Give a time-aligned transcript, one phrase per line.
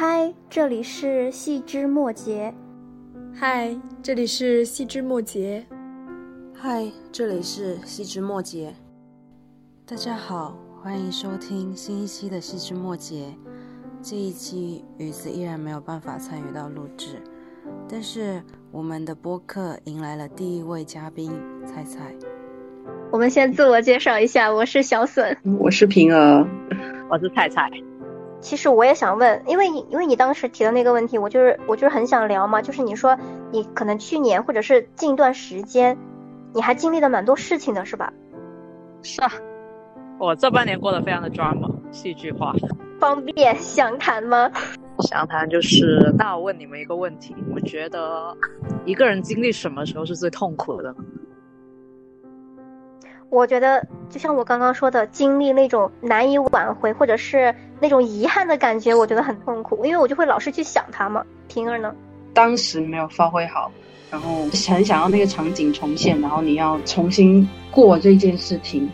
[0.00, 2.54] 嗨，这里是细枝末节。
[3.34, 5.66] 嗨，这里是细枝末节。
[6.54, 8.72] 嗨，这里是细枝末节。
[9.84, 13.34] 大家好，欢迎收听新一期的细枝末节。
[14.00, 17.20] 这一期雨子依然没有办法参与到录制，
[17.88, 18.40] 但是
[18.70, 21.32] 我们的播客迎来了第一位嘉宾
[21.66, 22.14] 菜菜。
[23.10, 26.46] 我们先自我介绍一下，我是小笋，我是平儿，
[27.10, 27.68] 我是菜菜。
[28.40, 33.18] 其实我也想问，因为你因为你当时提的那个问题，我就是我就是很想聊嘛，就是你说
[33.50, 35.98] 你可能去年或者是近段时间，
[36.54, 38.12] 你还经历了蛮多事情的，是吧？
[39.02, 39.30] 是啊，
[40.18, 42.52] 我这半年过得非常的 drama，戏剧化。
[43.00, 44.50] 方便详谈吗？
[45.08, 48.36] 详谈就是，那我问你们一个问题：你们觉得
[48.84, 50.94] 一个人经历什么时候是最痛苦的？
[53.30, 61.24] 我觉得，就像我刚刚说的，经历那种难以挽回或者是那种遗憾的感觉，我觉得很痛苦，因为我就会老是去想他嘛。
[61.48, 61.94] 平儿呢？
[62.32, 63.70] 当时没有发挥好，
[64.10, 68.90] 然后很想要那个场景重现，然后你要重新过这件事情，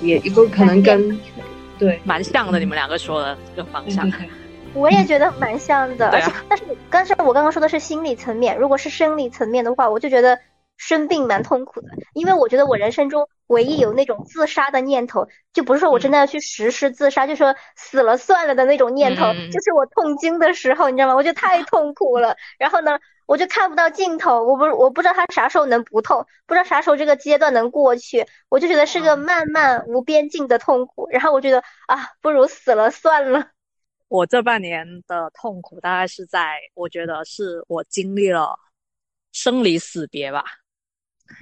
[0.00, 1.18] 也有可能跟。
[1.78, 4.08] 对，蛮像的，你们两个说的这个方向，
[4.72, 6.08] 我也觉得蛮像的。
[6.10, 10.38] 而且，但是，但是我刚刚说的是心理层面，如果是生理层面的话，我就觉得
[10.88, 11.88] 生病蛮痛苦的。
[12.14, 21.14] 因为我觉得我人生中唯一有那种自杀的念头，就不是说我真的要去实施自杀，就说死了算了的那种念头，就是我痛经的时候，你知道吗？
[21.14, 22.36] 我觉得太 痛苦了。
[22.58, 22.98] 然后呢？
[23.24, 31.08] 我就看不到尽头，我不我不知道他啥时候能不痛，不知道啥时候这个阶段能过去，我就觉得是个漫漫无边境的痛苦。
[31.08, 33.46] 然后我觉得啊，不如死了算了。
[34.08, 38.58] 我这半年的痛苦大概是在，我觉得是我经历了
[39.30, 40.44] 生离死别吧。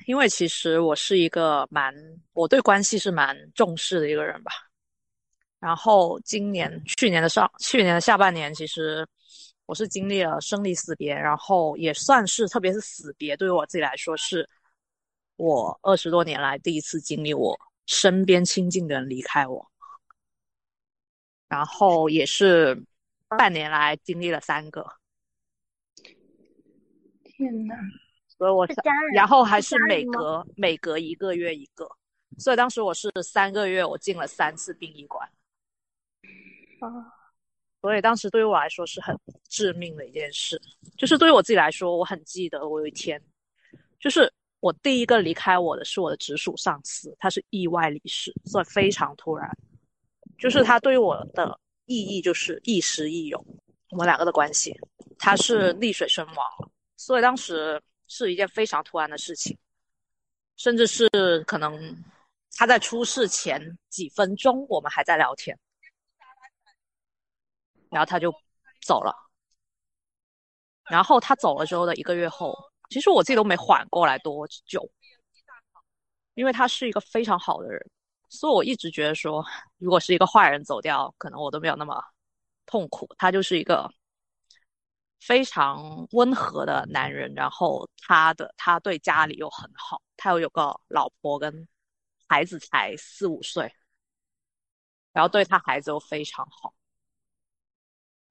[0.07, 1.95] 因为其实我是一个蛮，
[2.33, 4.53] 我对关系是蛮重视的一个人吧。
[5.59, 9.07] 然后今年、去年的上、去年的下半年，其实。
[9.67, 14.51] 我是经历了生离死别，然后也算是，特别是死别，对于我自己来说，是
[15.37, 17.57] 我二十多年来第一次经历我
[17.87, 19.65] 身边亲近的人离开我，
[21.47, 22.83] 然后也是
[23.29, 24.85] 半年来经历了三个。
[27.23, 27.77] 天呐，
[28.41, 28.67] 所以我
[29.13, 31.87] 然后还是每隔每隔一个月一个，
[32.39, 35.29] 所以当时我是三个月，我进了三次殡仪馆。
[36.81, 36.89] 啊。
[37.83, 39.15] 所以当时对于我来说是很
[39.51, 40.59] 致命的一件事，
[40.97, 43.23] 就是对于我自己来说，我很记得我有一天，
[43.99, 49.51] 就是我第一个离开我的是我的直属上司，他是意外离世，所以非常突然，
[50.39, 53.45] 就是他对于我的意义就是亦师亦友，
[53.91, 54.75] 我们两个的关系，
[55.19, 57.79] 他是溺水身亡了，所以当时
[58.11, 59.57] 是一件非常突然的事情，
[60.57, 61.09] 甚至是
[61.47, 62.05] 可能
[62.57, 65.59] 他在出事前几分钟我们还在聊天。
[67.89, 68.33] 然后他就
[68.83, 69.13] 走了，
[70.85, 72.57] 然后他走了之后的一个月后，
[72.89, 74.89] 其实我自己都没缓过来多久，
[76.35, 77.91] 因为他是一个非常好的人，
[78.29, 79.45] 所以我一直觉得说，
[79.79, 82.01] 如果是一个坏人走掉，可能我都没有那么
[82.65, 83.09] 痛苦。
[83.19, 83.93] 他就是一个
[85.21, 91.69] 非常温和的男人，然后他的他对家里又很好，他又有个老婆跟
[92.27, 93.73] 孩子才四五岁，
[95.13, 96.75] 然后对他孩子又非常好。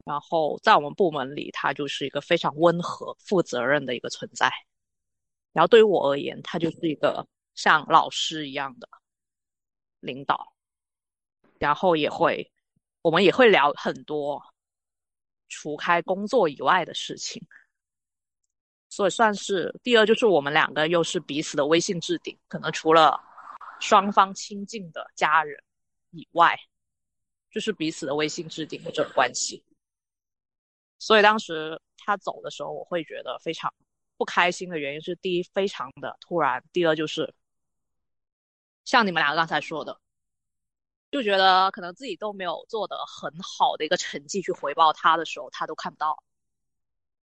[0.05, 4.51] 然后在我们部门里，他就是一个非常温和、负责任的一个存在。
[5.51, 8.89] 然后对于我而言，他就是一个像老师一样的
[10.00, 10.53] 领导。
[11.59, 12.51] 然后也会，
[13.01, 14.41] 我们也会聊很多
[15.50, 17.46] 除开工作以外的事情。
[18.88, 23.22] 所以算是第二，就是我们两个又是彼此的微信置顶，可能除了
[23.80, 25.64] 双方亲近的家人
[26.10, 26.60] 以外，
[27.52, 29.64] 就是彼此的微信置顶的这种关系。
[30.98, 33.72] 所以当时他走的时候，我会觉得非常
[34.18, 37.34] 不开心的原因是：第一，非常的突然；第二，就是
[38.86, 40.02] 像你们两个刚才说的，
[41.12, 46.24] 就觉得可能自己都没有做的很好的一个成绩去回报他的时候，他都看不到。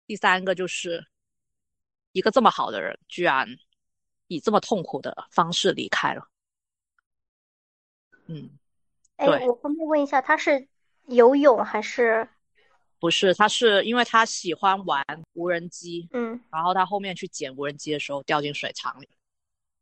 [0.05, 1.07] 第三个就是
[2.11, 3.47] 一个这么好的人，居然
[4.27, 6.27] 以这么痛苦的方式离开了。
[8.27, 8.49] 嗯，
[9.15, 10.67] 哎，我方便问一下，他是
[11.05, 12.27] 游泳还是？
[12.99, 15.03] 不是，他是因为他喜欢玩
[15.33, 19.09] 无人机，嗯，然后他后面去捡无人机的时候掉进水塘里，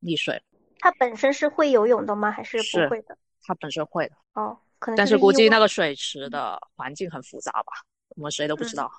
[0.02, 0.42] 溺水。
[0.80, 2.32] 他本身是会游泳的吗？
[2.32, 3.18] 还是不会的？
[3.50, 4.16] 他本身会的。
[4.34, 4.96] 哦，可能。
[4.96, 7.74] 但是估计那个水池的环境很复杂吧，
[8.10, 8.92] 我们谁都不知道，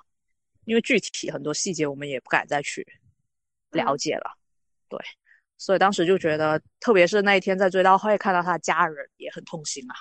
[0.64, 2.84] 因为具体很多细节我们也不敢再去
[3.70, 4.36] 了解了。
[4.88, 4.98] 对，
[5.56, 9.94] 所以当时就觉得，特别是那一天在追悼会看到他的家人也很痛心啊，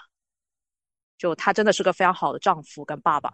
[1.15, 3.29] 就他真的是个非常好的丈夫跟爸爸。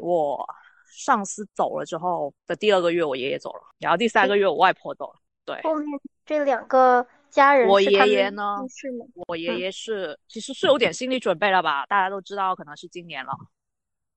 [0.00, 0.48] 我
[0.86, 5.18] 上司走了之后的第二个月，我爷爷走了，然后第三个月我外婆走了。
[5.44, 8.58] 对，后面这两个家人，我爷爷呢？
[8.68, 9.06] 是吗？
[9.26, 11.86] 我爷爷是，其实是有点心理准备了吧？
[11.86, 13.32] 大家都知道，可能是今年了，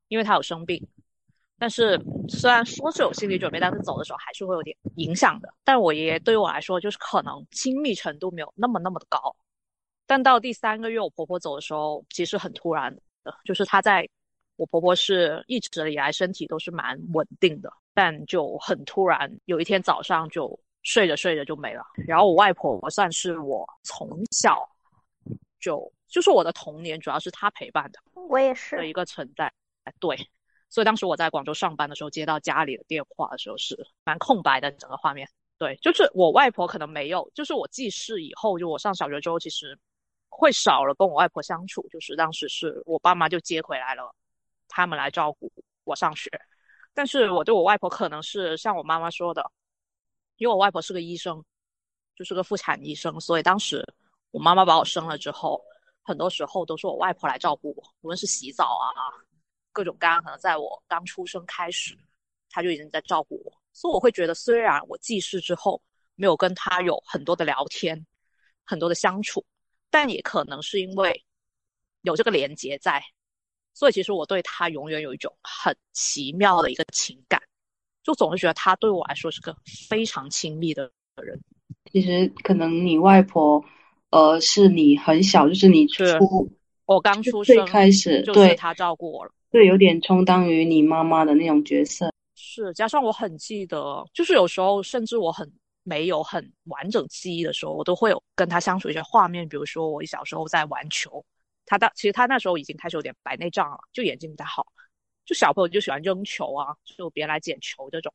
[0.09, 0.85] 因为他有生病。
[1.57, 1.97] 但是
[2.27, 5.51] 虽然说是有心理准备，但是走的时候还是会有点影响的。
[5.63, 9.33] 但我爷爷对于我来说，就是可能亲密程度没有那么那么的高。
[10.05, 14.07] 但到第三个月我婆婆走的时候，其实很突然的，就是她在
[14.57, 21.83] 我婆婆是一直以来身体都是蛮稳定的，但就很突然，有一天早上就睡着睡着就没了。
[22.07, 24.65] 然后我外婆我算是我从小
[25.59, 29.51] 就就是我的童年，主要是她陪伴的，我也是的一个存在。
[29.99, 30.15] 对。
[30.67, 35.29] 所以当时我在广州上班的时候，接到家里的电话的时候是蛮空白的，整个画面。
[35.57, 39.77] 对，就是我外婆可能没有，就是我记事以后，就我上小学之后，其实
[40.27, 41.87] 会少了跟我外婆相处。
[41.89, 44.13] 就是当时是我爸妈就接回来了，
[44.67, 45.49] 他们来照顾
[45.85, 46.29] 我上学。
[46.93, 49.49] 但是我对我外婆可能是像我妈妈说的，
[50.37, 51.43] 因为我外婆是个医生，
[52.15, 53.85] 就是个妇产医生，所以当时
[54.31, 55.61] 我妈妈把我生了之后，
[56.03, 59.25] 很多时候都是我外婆来照顾我，无论是洗澡啊。
[59.71, 61.97] 各种各样，可能在我刚出生开始，
[62.49, 65.81] 他就已经在照顾我，所以我会觉得，虽然我记事之后
[66.15, 68.07] 没有跟他有很多的聊天，
[68.63, 69.45] 很多的相处，
[69.89, 71.25] 但也可能是因为
[72.03, 73.03] 有这个连接在，
[73.73, 77.41] 所以其实我对他永远有一种很奇妙的一个情感，
[78.05, 79.53] 就总是觉得他对我来说是个
[79.89, 80.89] 非常亲密的
[81.21, 81.41] 人。
[81.91, 83.63] 其实可能你外婆，
[84.11, 86.03] 呃，是你很小，就是你出
[86.85, 89.31] 我刚出生开始，就是他照顾我了。
[89.49, 92.13] 对，有点充当于你妈妈的那种角色。
[92.35, 95.51] 是，加上我很记得，就是有时候甚至我很
[95.83, 99.47] 没有很完整记忆的时候，我都会有跟他相处一些画面。
[99.49, 101.25] 比如说我小时候在玩球，
[101.65, 104.67] 他当其实他那时候已经开始有点白内障了，就眼睛不太好。
[105.25, 108.13] 就小朋友就喜欢扔球啊，就别人来捡球这种。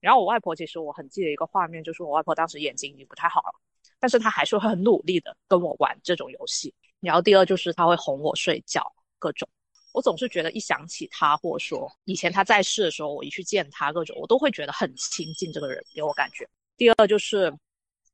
[0.00, 3.52] 然后我外婆其实我很记得一个画面，就是我外婆当时眼睛已经不太好了，
[4.00, 6.74] 但是她还是会很努力的跟我玩这种游戏。
[7.00, 8.84] 然后第二就是她会哄我睡觉，
[9.18, 9.48] 各种。
[9.92, 15.52] 我总是觉得一想起她，或者说以前她在世的时候，我一去见她，各种我都会觉得很亲近。
[15.52, 16.48] 这个人给我感觉。
[16.76, 17.52] 第二就是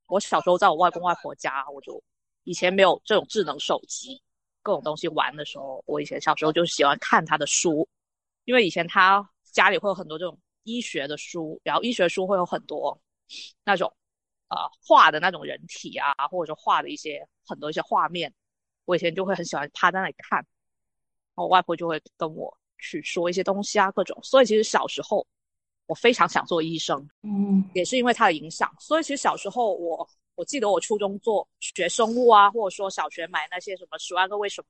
[0.08, 2.02] 我小时候在我外公外婆家，我就
[2.44, 4.20] 以前没有这种智能手机，
[4.62, 7.88] 各种东西玩的时候，我以前小时候就喜欢看他的书，
[8.48, 12.98] 因为以前他家里会有很多这种医学的书，然后医学书会有很多
[13.62, 13.92] 那种
[14.48, 18.32] 呃画的那种人体啊，或者说画的一些很多一些画面，
[18.86, 20.42] 我以前就会很喜欢趴在那里看。
[21.34, 24.18] 我外婆就会跟我去说一些东西啊，各种。
[24.22, 25.26] 所以其实小时候
[25.84, 28.74] 我非常想做医生，嗯，也是因为他的影响。
[28.80, 34.68] 所以其实小时候我我记得我初中做学生物啊，或者说小学买那些什么《十万个为什么》，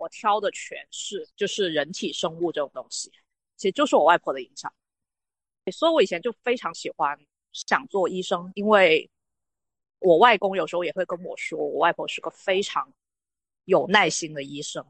[0.00, 3.12] 我挑的全是就是人体生物这种东西，
[3.56, 4.72] 其实就是我外婆的影响。
[5.70, 7.18] 所以我以前就非常喜欢
[7.52, 9.08] 想做医生，因为
[9.98, 12.90] 我外公有时候也会跟我说，我外婆是个非常
[13.66, 14.82] 有耐心的医生。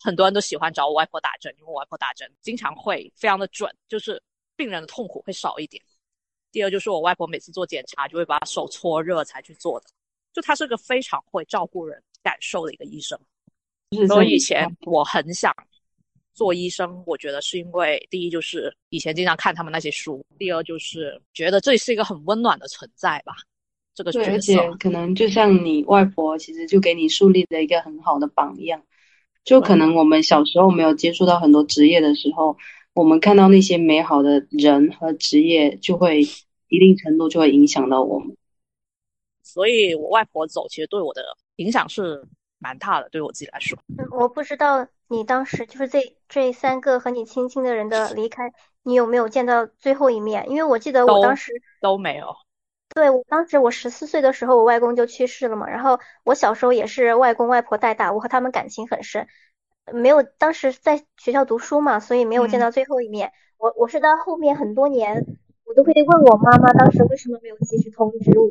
[0.00, 4.22] 很多人都喜欢找我外婆打针，因为我外婆打针经常会非常的准，就是
[4.56, 5.84] 病人的痛苦会少一点。
[6.50, 9.86] 第二就是我外婆每次做检查就会把手搓热才去做的，
[10.32, 13.20] 就她是个非常会照顾人感受的一个医生。
[14.08, 15.54] 所以以前我很想
[16.34, 23.34] 做医生，我觉得是因为第一就是以前经常看他们那些书，第二就是觉得这是一个很温暖的存在吧。
[23.94, 28.82] 这个而且可能就像你外婆，其实就给你树立了一个很好的榜样。
[29.42, 32.58] 就可能我们小时候没有接触到很多职业的时候，
[32.92, 36.20] 我们看到那些美好的人和职业，就会
[36.68, 38.36] 一定程度就会影响到我们。
[39.42, 41.22] 所以，我外婆走，其实对我的
[41.56, 42.22] 影响是
[42.58, 43.78] 蛮大的，对我自己来说。
[43.98, 50.48] 嗯，我不知道你当时就是这这三个和你亲近的人的离开，你有没有见到最后一面？
[50.48, 52.34] 因为我记得我当时都没有。
[52.94, 55.68] 对，我当时我十四岁的时候，我外公就去世了嘛。
[55.68, 59.26] 然后我小时候也是外公外婆带大，我和他们感情很深。
[59.92, 63.32] 没有，当时在学校读书嘛，所以没有见到最后一面。
[63.58, 65.24] 我我是到后面很多年，
[65.64, 68.50] 我都会问我妈妈，当时为什么没有及时通知我？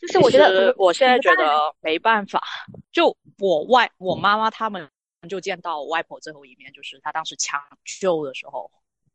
[0.00, 2.42] 就是我觉得，我现在觉得没办法。
[2.90, 4.88] 就我外我妈妈他们
[5.28, 8.70] 就见到我外婆最后一面，就是她当时抢救的时候，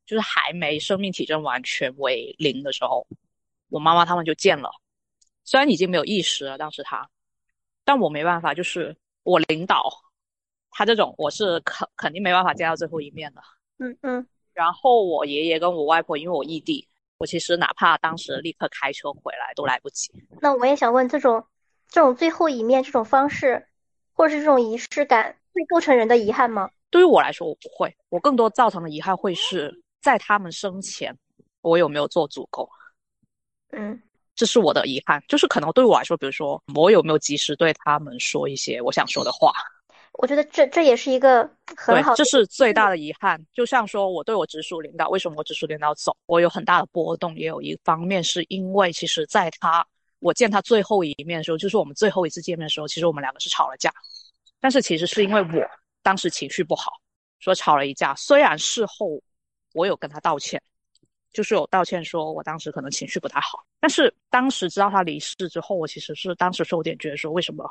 [0.06, 3.06] 就是还没生命体征完全为零的时候。
[3.70, 4.70] 我妈妈他们就见了，
[5.44, 7.10] 虽然已经没有意识了，当时她，
[7.84, 9.92] 但我没办法，就是我领导，
[10.70, 13.42] 他这种我是肯肯定没办法见到最后一面的。
[13.80, 14.28] 嗯嗯。
[14.54, 20.12] 然后我爷爷跟我外婆，因为我异地，我其实哪怕当时立刻开车回来都来不及。
[20.42, 21.46] 那我也想问，这种
[21.88, 23.68] 这种最后一面这种方式，
[24.14, 26.70] 或者是这种仪式感，会构成人的遗憾吗？
[26.90, 31.18] 对于我来说，我不会，我更多造成的遗憾会是在他们生前，
[31.62, 32.70] 我有没有做足够。
[33.72, 34.02] 嗯，
[34.36, 39.52] 这是我的遗憾，就是可能对我来说，比如说我有没有及时对他们说一些我想说的话。
[40.18, 43.44] 我觉得这这也是一个很好，这是最大的遗憾。
[43.54, 49.86] 就像说我对我直属领导，为什么我直属领导走，我有很大的波动，也有一方面是因为其实在他
[50.20, 53.92] 我见他最后一面的时候，就是我们最后一次见面的时候，其实我们两个是吵了架，
[54.60, 55.70] 但是其实是因为我
[56.02, 56.92] 当时情绪不好，
[57.40, 58.16] 说吵了一架。
[58.16, 59.22] 虽然事后
[59.74, 60.62] 我有跟他道歉，
[61.34, 67.68] 就是有道歉说我当时可能情绪不太好，但是当时知道他离世之后，我其实是当时是有点觉得说为什么。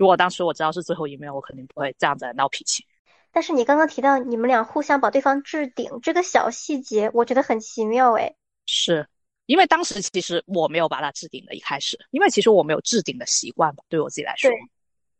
[0.00, 2.86] 如果当时我知道是最后一面，我肯定不会这样子闹脾气。
[3.30, 8.34] 但是你刚刚提到你们俩互相把对方置顶这个小细节，我觉得很奇妙哎。
[8.64, 9.06] 是
[9.44, 14.50] 因为当时其实我没有把他置顶的，一开始，因为其实我没有置顶的习惯吧，对我自己来说，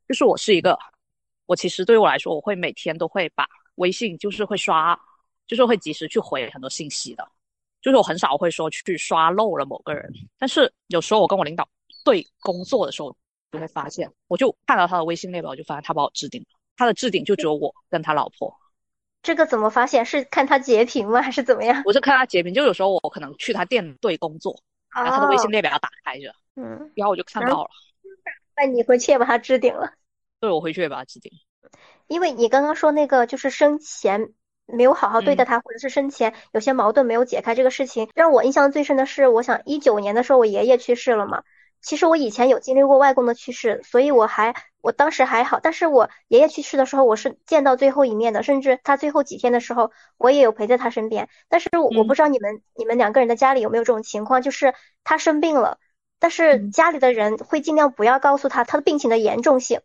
[0.08, 0.78] 就是我是一个，
[1.44, 4.98] 我其实对于我来说，我会每天都会把微信就是会刷，
[5.46, 7.30] 就是会及时去回很多信息的，
[7.82, 10.10] 就是我很少会说去刷漏了某个人。
[10.38, 11.68] 但是有时候我跟我领导
[12.02, 13.14] 对工作的时候。
[13.50, 16.58] 就会发现，我就看到他的微信列表，我就发现他把我置顶了。
[16.76, 18.54] 他的置顶就只有我跟他老婆。
[19.22, 20.04] 这个怎么发现？
[20.04, 21.20] 是看他截屏吗？
[21.20, 21.82] 还是怎么样？
[21.84, 24.62] 我是看他截屏，就有时候我可能去他店对工作，
[24.94, 27.70] 然后他的微信列表要打开着，嗯，然后我就看到了。
[28.56, 29.92] 那你回去也把他置顶了？
[30.40, 31.30] 对，我回去也把他置顶。
[32.06, 34.32] 因为你刚刚说那个，就是生前
[34.66, 41.42] 没有好好对待他，或者是生前有些矛盾没有解开这个事情，让我印象最深的是，我想一九年的时候，我爷爷去世了嘛。
[41.82, 45.60] 其实我以前有经历过外公的去世，所以我还我当时还好。
[45.60, 51.28] 但是我爷爷去世的时候，我是见到最后一面的，甚至他最后几天的时候，我也有陪在他身边。
[51.48, 55.78] 但是我不知道你们你们两个人的家里有没有这种情况，就是他生病了，
[56.18, 59.80] 但是家里的人会尽量不要告诉他他的病情的严重性。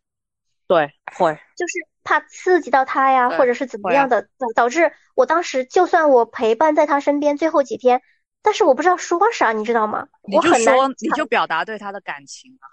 [0.68, 1.74] 对，会，就是
[2.04, 8.02] 怕刺激到他呀，或者是怎么样的，导导致我当时就算我陪伴在他身边最后几天。
[8.46, 10.08] 但是我不知道说啥，你知道吗？
[10.22, 12.70] 你就说，你就表达对他的感情啊。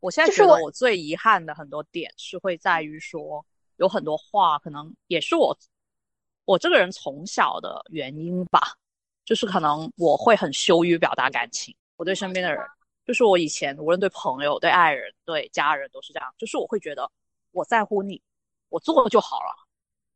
[0.00, 5.56] 我现在觉得我最遗憾的很多点是会在于说，有很多话可能也是我
[6.44, 8.74] 我这个人从小的原因吧，
[9.24, 11.72] 就是可能我会很羞于表达感情。
[11.94, 12.60] 我对身边的人，
[13.06, 17.08] 就是我以前无论对朋友、对爱人、对家人都是这样，就是我会觉得
[17.52, 18.20] 我在乎你，
[18.70, 19.54] 我做就好了，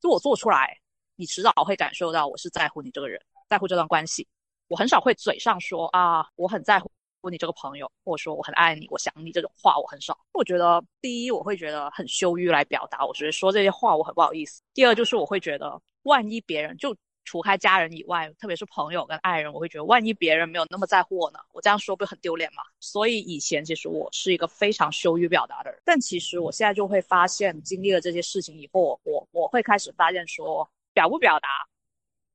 [0.00, 0.76] 就我做出来，
[1.14, 4.26] 你迟早会感受到我是在乎你这个人，在乎这段关系。
[4.68, 6.90] 我很少会嘴上说啊，我很在乎
[7.30, 10.16] 你这个朋友，或者说我很爱你，我想你这种话，我很少。
[10.32, 14.62] 我觉得第一，我会觉得很羞于来表达，我觉得说这些话我很不好意思。
[14.74, 22.62] 第二，就是我会觉得，万一别人就除开家人以外，特别是朋友跟爱人，我会觉得万一别人没有那么在乎我呢，我这样说不很丢脸吗？
[22.78, 31.48] 所以以前其实我是一个非常羞于表达的人，但其实我现在就会发现，经历了这些事情以后，我我会开始发现说，表不表达。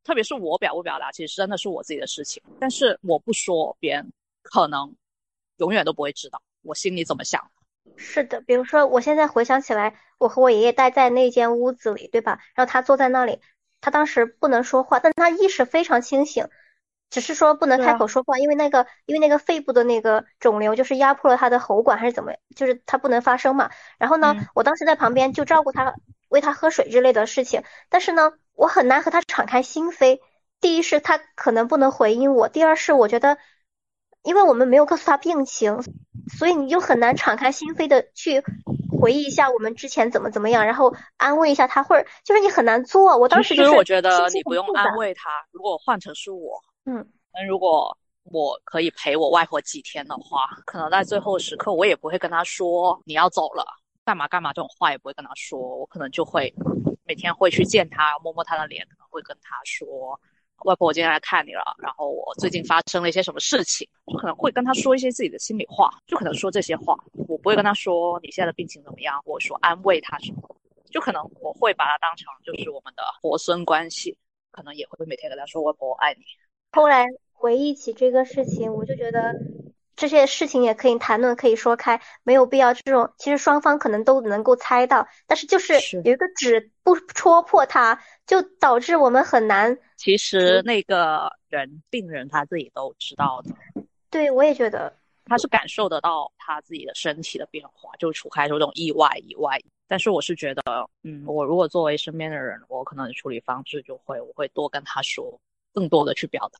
[0.03, 2.41] 特别是我表不表达，其实真的是我自己的事情。
[2.59, 4.95] 但是我不说，别人可能
[5.57, 7.39] 永远都不会知道我心里怎么想。
[7.97, 12.39] 是的，比如说我现在回想起来，我和我爷爷待在那间屋子里，对吧？
[12.55, 13.41] 然后他坐在那里，
[13.79, 16.47] 他当时不能说话，但他意识非常清醒，
[17.11, 23.69] 只是说不能开口说话，因为那个因为那个肺部的那个肿瘤就是压迫了他的喉管还是怎么，就是他不能发声嘛。
[23.99, 25.93] 然后呢，我当时在旁边就照顾他，
[26.29, 28.33] 喂他喝水之类的事情，但是呢。
[28.61, 30.19] 我很难和他敞开心扉。
[30.59, 33.39] 第一是他可能不能回应我，第二是我觉得，
[34.21, 35.81] 因为我们没有告诉他病情，
[36.37, 38.43] 所以你就很难敞开心扉的去
[39.01, 43.17] 回忆一下我们之前怎么怎么样，然后安慰一下他，或者就是你很难做。
[43.17, 45.31] 我当时就是我觉得你不用安慰他。
[45.49, 47.03] 如果换成是我，嗯，
[47.33, 53.65] 那如果我可以陪我外婆几天的话，可能在最后时刻我也不会跟他说你要走了，
[54.05, 56.53] 干嘛干嘛这种话也不会跟他说，我可能就会。
[57.11, 60.17] 每天会去见他，摸摸他的脸，可能会跟他说
[60.63, 61.61] ：“外婆，我今天来看你了。
[61.77, 66.95] 然后我最近发生了一些什么事情，就可能会跟他说一些自己的心里话，就可能说这些话。
[67.27, 70.55] 我不会跟他说你现在的病情怎么样，或者说安慰他什么，
[70.89, 74.17] 就可能我会把他当成就是我们的婆孙关系，
[74.51, 76.21] 可能也会每天跟他说外婆我爱你。
[76.71, 79.33] 后来回忆起这个事情，我就觉得。
[79.95, 83.13] 这些事情也可以谈论，可以说开，没有必要这种。
[83.17, 89.77] 其实双方可能都能够猜到，但是就是有一个纸不戳破它，就导致我们很难。
[89.97, 93.83] 其实那个人病人他自己都知道的。
[94.09, 94.91] 对，我也觉得
[95.25, 99.59] 他是感受得到他自己的身体的变化，就除开这种意外以外。
[99.87, 100.61] 但是我是觉得，
[101.03, 105.39] 嗯，我如果作为身边的人，我可能处理方式就会，我会多跟他说，
[105.73, 106.59] 更多的去表达。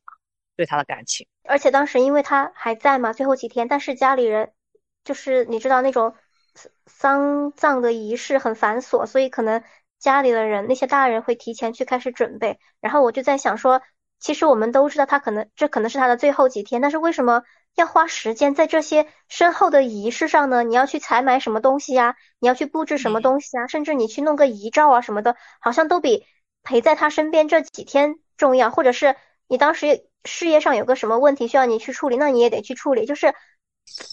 [0.56, 4.52] 对他的感情，而且当时因为他还在嘛，最后几天，但是家里人
[5.04, 6.14] 就是你知道那种
[6.86, 9.62] 丧葬的仪式很繁琐，所以可能
[9.98, 12.58] 家里的人那些大人会提前去开始准备。
[12.80, 13.82] 然后我就在想说，
[14.20, 17.42] 其实我们都知道他可能这可能是他的最后几天，但是为什么
[17.74, 20.62] 要花时间在这些身后的仪式上呢？
[20.62, 22.14] 你要去采买什么东西呀？
[22.38, 23.66] 你要去布置什么东西啊？
[23.66, 26.26] 甚至你去弄个遗照啊什么的，好像都比
[26.62, 28.70] 陪在他身边这几天重要。
[28.70, 29.16] 或者是
[29.48, 33.06] 你当时事业上有个什么问题需要你去处理，那你也得去处理。
[33.06, 33.34] 就是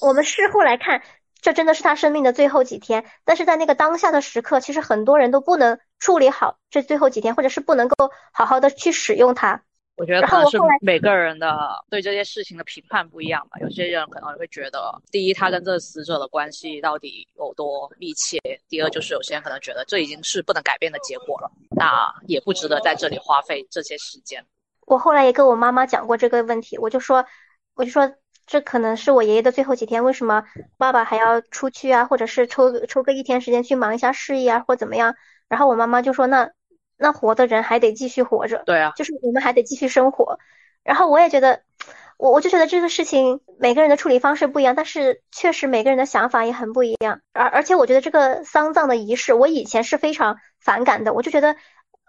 [0.01, 1.01] 我们事后来看。
[1.41, 9.63] 这真的是他生命的最后几天，但是在那个当下的时刻，其实很多人都不能处理好这最后几天，或者是不能够好好的去使用它。
[9.95, 11.57] 我觉得可能是每个人的
[11.89, 13.57] 对这些事情的评判不一样吧。
[13.61, 18.37] 有些人可能会觉得，第一，他跟这个死者的关系到底有多密切；
[18.67, 24.45] 第二，就是有些人可能觉得这已经是不能改变的结果了，那也不值得在这里花费这些时间。
[24.89, 27.25] 我后来也跟我妈妈讲过这个问题，我就说，
[27.75, 28.11] 我就说。
[28.51, 30.43] 这可能是我爷爷的最后几天，为什么
[30.75, 32.05] 爸爸还要出去啊？
[32.05, 35.13] 或者是抽抽个一天时间去忙一下事业啊，或怎么样？
[35.47, 36.49] 然后我妈妈就说：“那
[36.97, 40.39] 那活的人还得继续活着，对啊，就是我们还得继续生活。”
[40.83, 41.61] 然后我也觉得，
[42.17, 47.21] 我我就觉得这个事情每个人的处理方式不一样，但是确实每个人的想法也很不一样。
[47.33, 51.55] 而而且我觉得这个丧葬的仪式，我以前是非常反感的，我就觉得。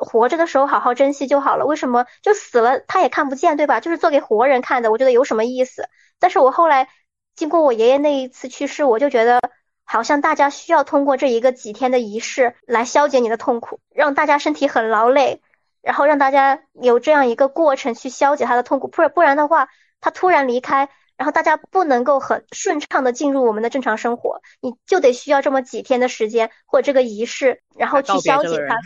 [0.00, 3.80] 活着的时候好好珍惜就好了，为什么就死了他也看不见，对吧？
[3.80, 5.88] 就是做给活人看的，我觉得有什么意思？
[6.18, 6.88] 但是我后来
[7.36, 9.40] 经过我爷爷那一次去世，我就觉得
[9.84, 15.42] 好像大家需要通过这一个几天的仪式来消解你的痛苦，让大家身体很劳累，
[15.82, 19.68] 然后让大家有这样一个过程去消解他的痛苦，不然不然的话，
[20.00, 28.76] 他突然离开，然后大家不能够很顺畅的进入我们的正常生活，你就得需要这么几天的时间或这个仪式，然后去消解他。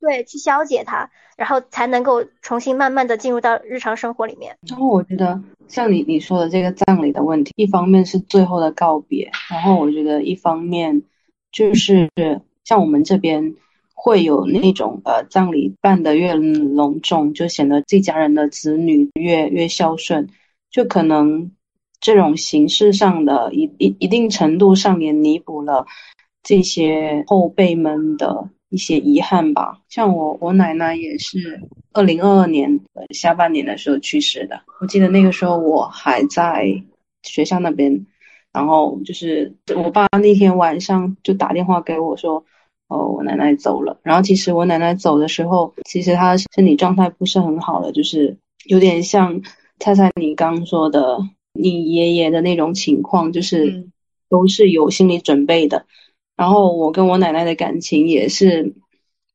[0.00, 4.56] 对，去消解它，然后才能够重新慢慢的进入到日常生活里面。
[4.66, 11.02] 然后我觉得，像你你说的这个葬礼的问题，一方面是最后的告别，然后我觉得一方面
[11.52, 12.08] 就是
[12.64, 13.54] 像我们这边
[13.94, 20.28] 会有那种呃葬礼办得越隆重，就显得这家人的子女越越孝顺，
[20.70, 21.52] 就可能
[22.00, 25.86] 这种形式上的一一一定程度上也弥补了
[26.42, 28.48] 这些后辈们的。
[28.70, 31.60] 一些遗憾吧，像我，我奶奶也是
[31.92, 32.80] 二零二二年
[33.12, 34.62] 下半年的时候去世的。
[34.80, 36.82] 我记得那个时候我还在
[37.22, 38.06] 学校那边，
[38.52, 42.44] 然后就是我爸那天晚上就打电话给我说，
[42.88, 43.98] 哦，我奶奶走了。
[44.04, 49.42] 然后其实我奶奶走的时候，其实她身体状态不是很好的，就是有点像
[49.80, 51.18] 菜菜你刚说的
[51.52, 53.88] 你爷爷的那种情况，就是
[54.28, 55.86] 都是有心理准备的。
[56.40, 58.74] 然后我跟我奶奶的感情也是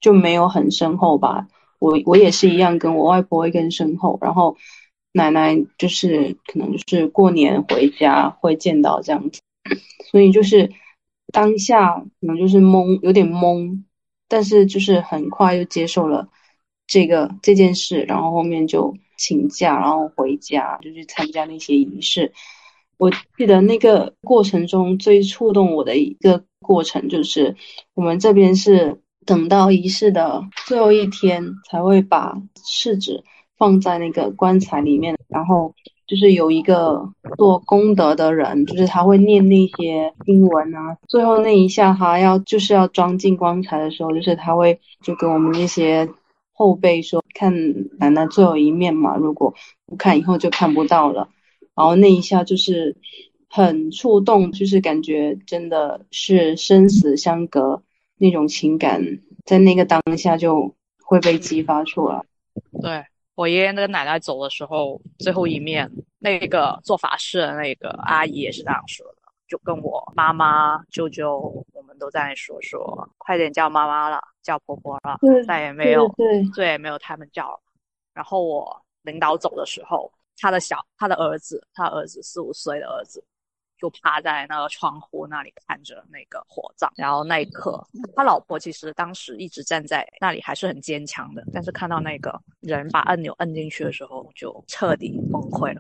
[0.02, 4.18] 就没有很深厚吧，我我也是一样，跟我外婆会更深厚。
[4.24, 4.58] 然后
[5.12, 9.40] 奶奶就是可能就是过年回家会见到这样子，
[10.10, 10.72] 所以就是
[11.32, 13.84] 当下可能就是懵，有点懵，
[14.28, 16.28] 但是就是很快又接受了
[16.88, 22.34] 这个这件事，然后后面就请假，然后回家就去参加那些仪式。
[22.98, 27.56] 我记得那个过程中最触动我的一个过程，就是
[27.94, 33.24] 我们这边是等到仪式的最后一天才会把试纸
[33.58, 35.74] 放在那个棺材里面，然后
[36.08, 46.10] 就是有一个做功德的人，就是他会念那些经文啊，最后那一下他要就是要装进棺材的时候，就是他会就跟我们那些
[46.54, 47.54] 后辈说，看
[47.98, 49.54] 奶奶最后一面嘛，如果
[49.86, 51.30] 不看以后就看不到了。
[51.76, 52.96] 然后那一下就是
[53.50, 57.82] 很触动，就是感觉真的是生死相隔
[58.18, 59.02] 那种情感，
[59.46, 62.22] 在那个当下就会被激发出来。
[62.82, 63.04] 对
[63.36, 71.40] 我爷爷那个奶奶走的时候，最后一面，那个做法事的那个阿姨也是这样说的，就跟我妈妈、舅舅，
[71.74, 76.14] 我们都在说说，快点叫妈妈了，叫婆婆了，再也没有，
[76.56, 77.60] 再也没有他们叫了。
[78.14, 80.12] 然后我领导走的时候。
[80.38, 83.24] 他的小，他的儿子，他儿子四五岁的儿子，
[83.86, 86.92] 就趴在那个窗户那里看着那个火葬。
[86.96, 87.80] 然后那一刻，
[88.16, 91.44] 他老婆其实当时一直站在那里，还是很坚强的。
[91.54, 95.80] 但是看到那个人把按钮摁进去的时候，就彻底崩溃了。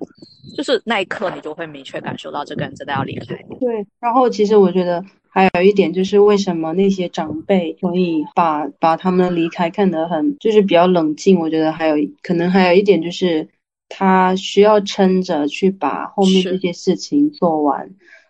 [0.55, 3.35] 就是那一刻，你就会明确感受到这个人真的要离开。
[3.59, 3.87] 对。
[3.99, 11.39] 然后其实我觉得还有一点就是，为什么那些长辈可以把把他们离开看得很，就是比较冷静。
[11.39, 13.49] 我觉得还有可能还有一点就是。
[13.87, 17.89] 他需要撑着去把后面这些事情做完，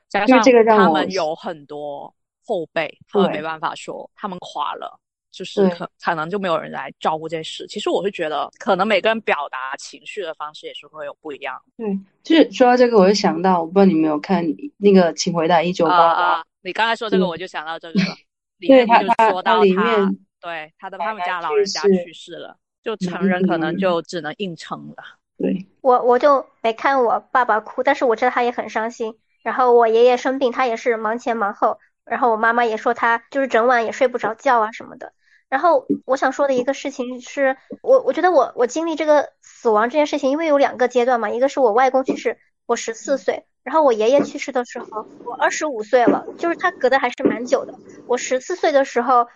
[0.10, 2.14] 加上他们有很多
[2.46, 5.00] 后辈，他们没办法说他们垮了，
[5.32, 7.66] 就是可可能就没有人来照顾这事。
[7.68, 11.60] 其实我是觉得，可能每个人表达情绪的方式也是会有不一样。
[11.78, 14.46] 对，就是说到这个，我就想到，我不知道你没有看
[14.78, 16.42] 那个《请回答一九八八》。
[16.62, 18.16] 你刚才说这个，我就想到这个了。
[18.60, 19.04] 对他，
[19.42, 25.04] 他里面对，他的他们家老人家去世了，就成人可能就只能硬撑了。
[25.38, 29.18] 对我我就没看我爸爸哭，但是我知道他也很伤心。
[29.44, 31.78] 然后我爷爷生病，他也是忙前忙后。
[32.06, 35.14] 然后我妈妈也说他就是整晚也睡不着觉啊什么的。
[35.50, 47.74] 然后我想说的一个事情是，我我觉得我我经历这个死亡这件事情，因为有两个阶段嘛，一个是我外公去世，我十四岁，然后我爷爷去世的时候，我二十五岁了，就是他隔的还是蛮久的。
[48.08, 49.28] 我十四岁的时候，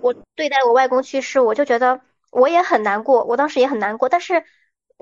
[0.00, 2.00] 我对待我外公去世，我就觉得
[2.30, 4.44] 我也很难过，我当时也很难过，但是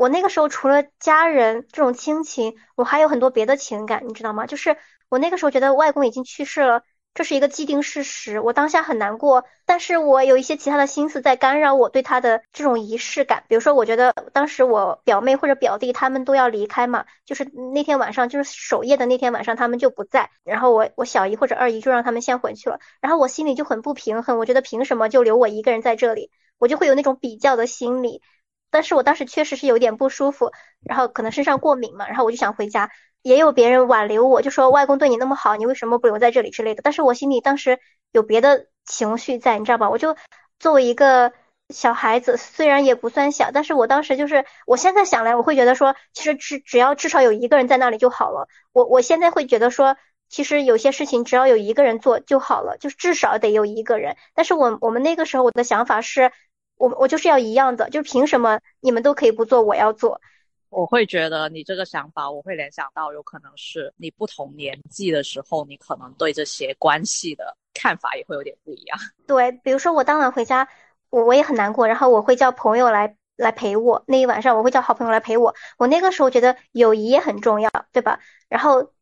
[0.00, 4.46] 我那个时候除了家人这种亲情，我还有很多别的情感，你知道吗？
[4.46, 4.78] 就是
[5.10, 6.82] 我那个时候觉得外公已经去世了。
[7.12, 13.44] 这是一个既定事实，我当下很难过，但是我有一些其他的心思在干扰我对他的这种仪式感。
[13.46, 28.22] 比如说，我觉得当时我表妹或者表弟他们都要离开嘛，就是那天晚上就是守夜的那天晚上他们就不在，然后我我小姨或者二姨就让他们先回去了，然后我心里就很不平衡，我觉得凭什么就留我一个人在这里，我就会有那种比较的心理。
[28.70, 30.52] 但是我当时确实是有点不舒服，
[30.84, 32.90] 然后可能身上过敏嘛，然后我就想回家。
[33.22, 36.80] 也有别人挽留我，就说外公对你那么好，你为什么不留在这里之类的。
[36.82, 37.78] 但是我心里当时
[38.12, 39.90] 有别的情绪在，你知道吧？
[39.90, 40.16] 我就
[40.58, 41.32] 作为一个
[41.68, 48.48] 小孩子，虽然也不算小，但是我当时就是，我现在想来，我会觉得说，其实只只要至少有一个人在那里就好了。
[48.72, 49.98] 我我现在会觉得说，
[50.30, 54.16] 其实有些事情只要有一个人做就好了，就至少得有一个人。
[54.34, 56.32] 但是我我们那个时候我的想法是，
[56.80, 60.18] 我我就是要一样的，就是凭什么你们都可以不做，我要做？
[60.70, 68.98] 我会觉得你这个想法，我会联想到有可能是你不同年纪的时候，你可能对这些关系的看法也会有点不一样。
[69.28, 70.66] 对，比如说我当晚回家，
[71.10, 75.54] 我我也很难过，然后我会叫朋友来来陪我那一晚上，我会叫好朋友来陪我。
[75.76, 78.20] 我那个时候觉得友谊也很重要，对吧？
[78.48, 78.92] 然后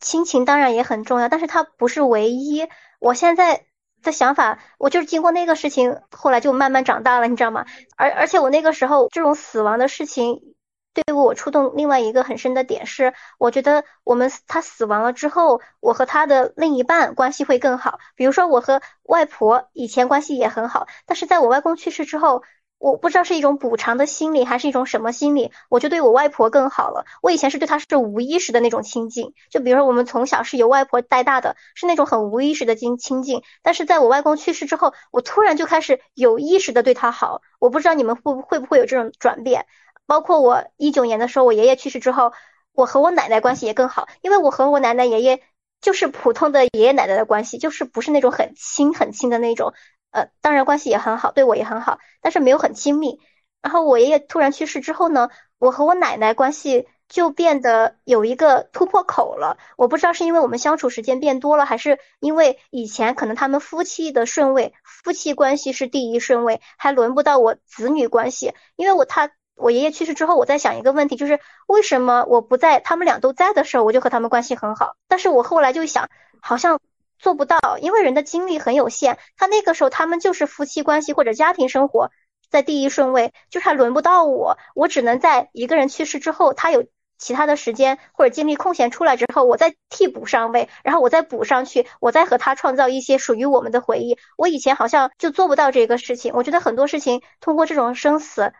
[0.00, 2.66] 亲情当然也很重要，但是它不是唯一。
[3.00, 3.66] 我现在
[4.02, 7.66] 的想法，我就是经过那个事情，后来就慢慢长大了，你知道吗？
[7.96, 10.54] 而而且我那个时候这种死亡的事情。
[10.94, 18.00] 对我触动另外一个很深的点是，我觉得我们他死亡了之后，我和他的另一半关系会更好。
[18.16, 22.42] 比如说，我和外婆以前关系也很好，但是在我外公去世之后，
[22.78, 27.04] 我不知道是一种补偿的心理，还是一种什么心理，我就对我外婆更好了。
[27.22, 33.42] 我以前是对她是无意识的那种亲近，就比如说我们从小是由外婆带大的，是那种很无意识的亲亲近。
[33.62, 37.42] 但是在我外公去世之后，我突然就开始有意识的对他好。
[37.58, 39.66] 我不知道你们会会不会有这种转变。
[40.06, 42.32] 包括我一九年的时候，我爷爷去世之后，
[42.72, 45.42] 我和我奶奶关系也更好，因为我和我奶奶爷爷
[45.80, 49.74] 就是普通的爷爷奶奶的关系，就是不是那种很亲很亲的那种，
[50.10, 53.20] 呃，当然关系也很好，对我也很好，但是没有很亲密。
[53.62, 59.58] 然后我爷爷突然去世之后呢，我和我奶奶关系就变得有一个突破口了。
[59.76, 69.30] 我不知道是因为我们相处时间变多了，还是因为以前可能他们夫妻的顺位，夫妻关系是第一顺位，还轮不到我子女关系，因为我他。
[69.60, 74.94] 我爷爷去世之后，我在想一个问题，就是为什么我不在，他们俩都在的时候，我就和他们关系很好。
[75.08, 76.08] 但是我后来就想，
[76.40, 76.78] 好像
[77.18, 79.18] 做不到，因为人的精力很有限。
[79.36, 82.10] 他那个时候，他们就是夫妻关系或者家庭生活
[82.50, 86.86] 在第一顺位，就是还轮不到我，我只能在一个人去世之后，他有
[87.18, 94.18] 其他的时间或者精力空闲出来之后，我再替补上位，然后我再补上去，我再和他创造一些属于我们的回忆。
[94.36, 96.32] 我以前好像就做不到这个事情。
[96.34, 98.52] 我觉得很多事情通过这种生死。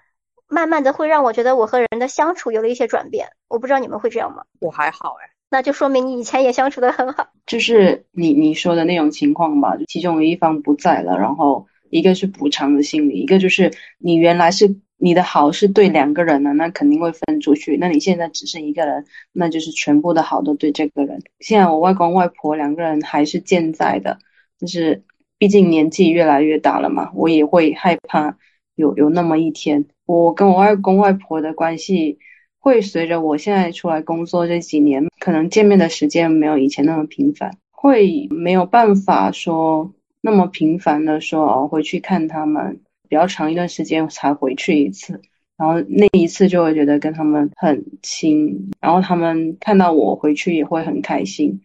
[0.51, 4.45] 慢慢的会让我觉得我和人的相处有了一些转变，我不知道你们会这样吗？
[4.61, 7.29] 我还好哎，那就说明你以前也相处的很好。
[7.47, 17.77] 就是你你说的那种情况吧，其中有一方不在了，然后一个是补偿的心理，一个就是你原来是你的好是对两个人的，那肯定会分出去。
[17.79, 21.23] 那你现在只剩一个人，那就是全部的好都对这个人。
[21.41, 24.19] 现在我外公外婆两个人还是健在的，
[24.59, 25.05] 就是
[25.39, 28.37] 毕竟年纪越来越大了嘛，我也会害怕
[28.75, 29.87] 有有那么一天。
[30.05, 32.19] 我跟我外公外婆的关系
[32.59, 45.21] 会随着我现在出来工作这几年，可能见面的时间没有以前那么频繁，会没有办法说那么频繁的说哦回去看他们，比较长一段时间才回去一次，
[45.57, 51.61] 然后那一次就会觉得跟他们很亲，然后他们看到我回去也会很开心。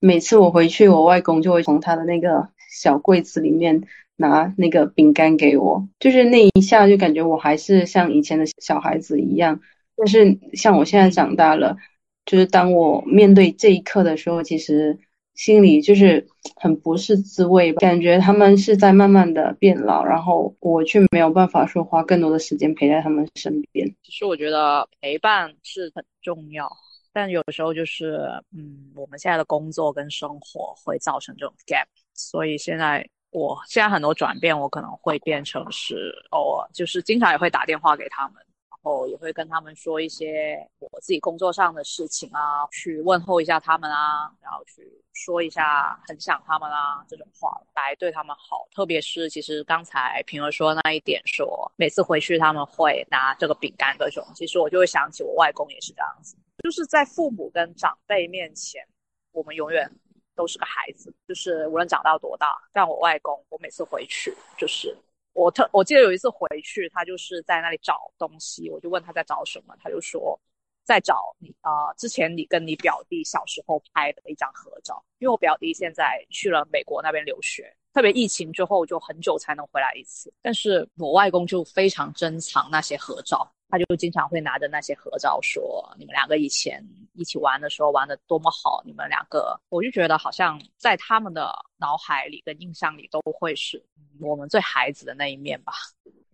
[0.00, 3.82] 每次我回去，我外公就会从他的那个小柜子里面。
[4.14, 9.58] 拿那个饼干给我，就是那一下就感觉我还是像以前的小孩子一样。
[9.96, 11.76] 但是像我现在长大了，
[12.24, 14.98] 就是当我面对这一刻的时候，其实
[15.34, 23.86] 心里就是很不是滋味吧，感觉他们是在慢慢的变老，然后我却没有办法说花更多的时间陪在他们身边。
[24.02, 26.70] 其实我觉得陪伴是很重要，
[27.12, 33.08] 但有时候就是嗯，我们现在的工作跟生活会造成这种 gap，所以现在。
[33.34, 38.34] 我现在很多转变，我可能会变成是偶尔就是经常也会打电话给他们。
[38.82, 48.66] 后也会跟他们说一些我自己工作上的事情啊，去问候一下他们啊，然后去说一下很想他们啊这种话来对他们好。
[48.74, 58.86] 特别是其实刚才平儿说那一点，说每次回去他们会拿这个饼干各种，其实我就会想起我外公也是这样子，就是在父母跟长辈面前，
[59.32, 59.90] 我们永远
[60.34, 64.96] 都是个孩子，就是无论长到多大，但我外公，我每次回去就是。
[65.32, 70.38] 我特我记得有一次回去，他就是在那里找东西，我就问他在找什么，他就说
[70.84, 83.50] 在找你啊，之前你跟你表弟小时候拍的一张合照，因为我表弟现在去了美国那边留学，特别疫情之后就很久才能回来一次，但是我外公就非常珍藏那些合照。
[83.72, 93.82] 他就经常会拿着那些合照说：“你们两个以前一起玩的时候玩的多么好，你们两个。”我就觉得好像在他们的脑海里跟印象里都会是
[94.20, 95.72] 我们最孩子的那一面吧。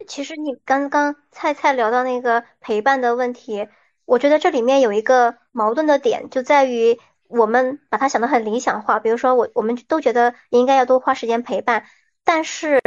[0.09, 3.69] 其实你刚刚菜菜聊到那个陪伴的问题，
[4.05, 6.99] 我觉得这里面有一个矛盾的点，就在于
[7.29, 8.99] 我们把它想得很理想化。
[8.99, 11.87] 比如说，我我们都觉得应该要多花时间陪伴，
[12.25, 12.81] 但是。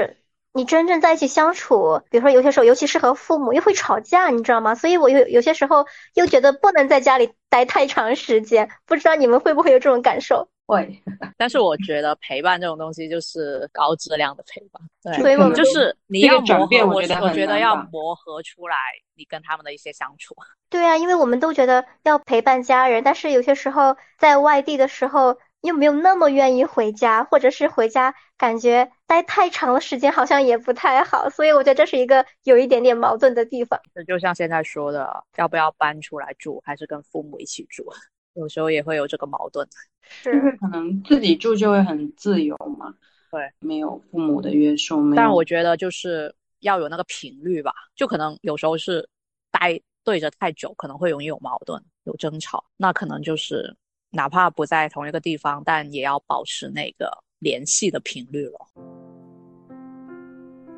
[0.54, 4.76] 你真正在一起相处，比如说有些时候，尤其是和父母，又会吵架，你知道吗？
[4.76, 8.70] 所以我有有些时候又觉得不能在家里待太长时间。
[8.86, 10.50] 不知道你们会不会有这种感受？
[10.66, 11.02] 会，
[11.38, 14.82] 但是我觉得陪伴这种东西就是高质量的陪伴。
[15.02, 18.76] 对，所以我们就是你要磨合，我我觉得要磨合出来
[19.16, 20.36] 你跟他们的一些相处。
[20.70, 25.38] 对啊，因为我们都觉得要陪伴家人，但是有些时候在外地的时候。
[25.62, 33.80] 又没有那么愿意回家，或者是回家感觉待太长的时间好像也不太好，所以我觉得这是一个有一点点矛盾的地方。
[33.94, 37.86] 这就像现在说的，要不要搬出来住，还是跟父母一起住，
[38.34, 39.68] 有时候也会有这个矛盾。
[40.02, 42.92] 是，可能自己住就会很自由嘛，
[43.30, 45.14] 对，没有父母的约束。
[45.14, 49.08] 但我觉得就是要有那个频率吧，就可能有时候是
[49.52, 53.78] 待对着太久，可能会容易有矛盾、有争吵，那可能就是。
[54.12, 58.68] 哪怕不在同一个地方，但也要保持那个联系的频率了。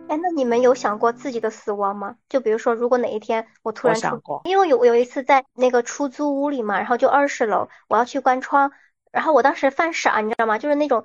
[0.10, 2.18] 哎，那你们有想过自己的死亡吗？
[2.30, 8.72] 就比如说，如果哪一天我突然想过，因为有有一次在那个出租屋里嘛，然后就二十楼，我要去关窗，
[9.12, 10.60] 然后我当时犯傻，你知道吗？
[10.60, 11.04] 就是那种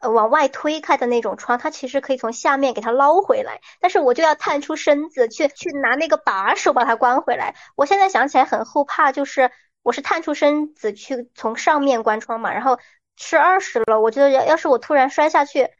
[0.00, 7.54] 呃往外推开的那种窗，它其实可以从下面给它捞回来，但是我就要探出身子去去拿那个把手把它关回来。
[7.76, 9.50] 我现在想起来很后怕，就是。
[9.88, 12.78] 我是探出身子去从上面关窗嘛，然后
[13.16, 15.70] 是二十楼，我觉得要要是我突然摔下去，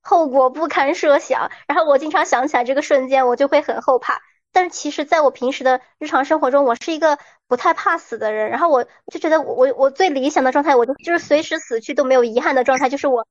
[0.00, 1.48] 后果不堪设想。
[1.68, 4.20] 然后我经常想起来这个瞬间，我就会很后怕。
[4.50, 8.50] 但是其实在我平时的日常生活中，我是一个不太怕死的人。
[8.50, 13.28] 然后我就觉得我我我最理想的状态，我就就是随时死去都没有遗憾的状态，就是我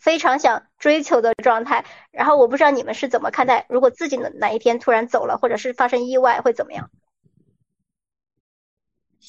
[0.00, 1.84] 非常想追求的状态。
[2.10, 6.88] 然后我不知道你们是怎么看待，如果自己的哪一天突然走了，或者是发生意外会怎么样？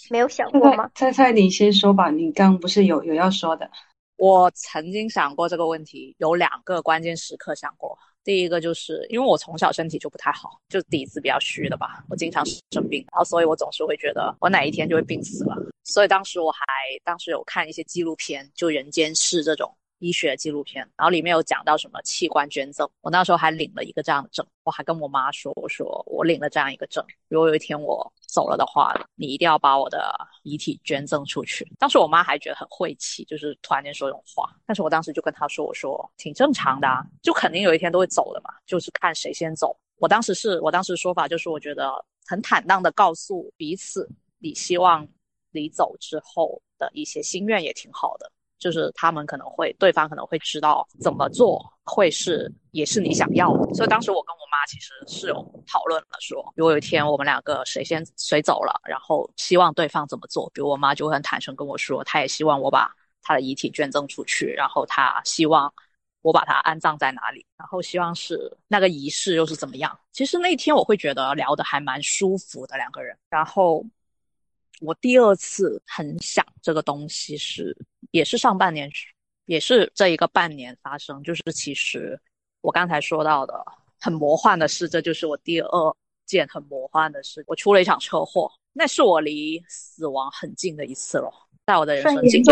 [0.10, 0.90] 没有想过吗？
[0.96, 2.10] 菜菜，你先说吧。
[2.10, 3.70] 你刚不是有有要说的？
[4.18, 7.98] 我曾经想过这个问题，有两个关键时刻想过。
[8.24, 15.56] 第一个就是因为我从小身体就不太好，就底子比较虚的吧，我经常生病，然后所以我总是会觉得我哪一天就会病死了。
[15.84, 16.60] 所以当时我还
[17.04, 19.72] 当时有看一些纪录片，就《人间世》这种。
[20.00, 31.66] 医学纪录片，然后里面有讲到什么器官捐赠，我那时候还领了一个这样的证，我还跟我妈说，我说我领了这样一个证，如果有一天我走了的话，你一定要把我的遗体捐赠出去。
[31.80, 39.76] 当时我妈还觉得很晦气，就是突然间说这种话，但是我当时就跟她说，我说挺正常的，啊，就肯定有一天都会走的嘛，就是看谁先走。
[39.98, 45.08] 我当时是我当时说法就是我觉得很坦荡的告诉彼此，你希望
[45.52, 48.30] 你走之后的一些心愿也挺好的。
[48.58, 55.36] 就是他们可能会，对方可能会知道怎么做会是也是你想要的，所以当时我跟我妈其实是有
[55.68, 62.92] 讨论了，说如果有一天我们两个谁先谁走了，然后希望对方怎么做，比如我妈就会很坦诚跟我说，她也希望我把
[63.22, 65.72] 她的遗体捐赠出去，然后她希望
[66.22, 70.00] 我把她安葬在哪里，然后希望是那个仪式又是怎么样。
[70.12, 73.86] 其实那天我会觉得聊得还蛮舒服的两个人，然后。
[74.82, 77.76] 我第二次很想这个东西是，
[78.12, 78.92] 也是上半年，
[79.46, 81.24] 也是这一个半年发生。
[81.24, 82.20] 就是其实
[82.62, 83.66] 我刚才说到的
[84.00, 87.44] 很魔幻的事，这就是我第二件很魔幻的事。
[87.48, 91.32] 我出了一场车祸，那是我离死亡很近的一次了，
[91.66, 92.46] 在我的人生经历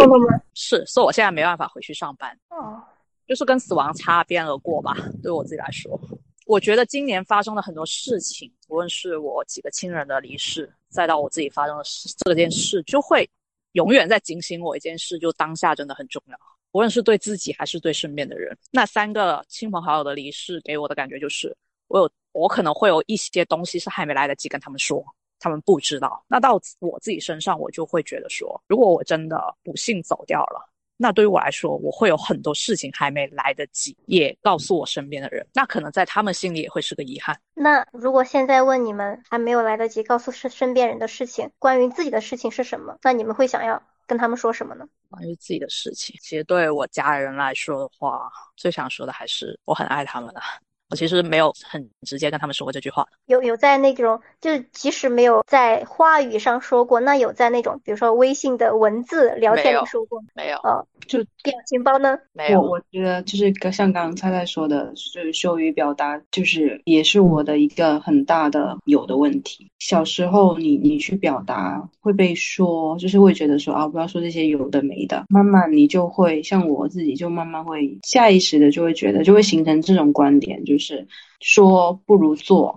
[0.54, 2.38] 是，所以我现在没办法回去上班。
[2.50, 2.82] 哦，
[3.28, 6.00] 就是跟死亡擦边而过吧，对我自己来说。
[6.46, 13.30] 我觉得今年发生了很多事情，无论是我几个亲人的离世，再到我自己发生的事，这件事就会
[13.74, 16.38] 永远在警醒我一件事，就当下真的很重要。
[16.72, 18.58] 无论是对自己还是对身边的人。
[18.72, 21.56] 那三个亲朋好友的离世给我的感觉就是，
[21.88, 25.04] 我有我可能会有一些东西是还没来得及跟他们说，
[25.40, 26.24] 他们不知道。
[26.28, 30.73] 那到我自己身上，我就会觉得说，如果我真的不幸走掉了。
[30.98, 37.38] 那对于我来说，我会有很多事情还没来得及，也告诉我身边的人，那可能在他们心里也会是个遗憾。
[37.56, 42.98] 那如果现在问你们还没有来得及告诉身身边人的事情，关于自己的事情是什么？
[43.02, 44.88] 那你们会想要跟他们说什么呢？
[45.10, 50.42] 关于自己的事情，其实对我家人来说的话，最想说的还是我很爱他们的。
[50.94, 60.58] 我其实没有很直接跟他们说过这句话，有有在那种，就即使没有在话语上说过，那有在那种，比如说微信的文字聊天里说过没有？
[60.58, 62.16] 呃，就表情包呢？
[62.32, 62.62] 没有。
[62.62, 69.72] 我我觉得就是像刚刚菜菜说的，就是羞于表达，就是也是我的一个很大的有的问题。
[69.80, 75.26] 小时候你你去表达会被说，就是会觉得说啊，不要说这些有的没的。
[75.28, 80.83] 慢慢你就会像我自己，就慢慢会下意识的就会觉得，就会形成这种观点，就是。
[80.84, 81.08] 是
[81.40, 82.76] 说不如做，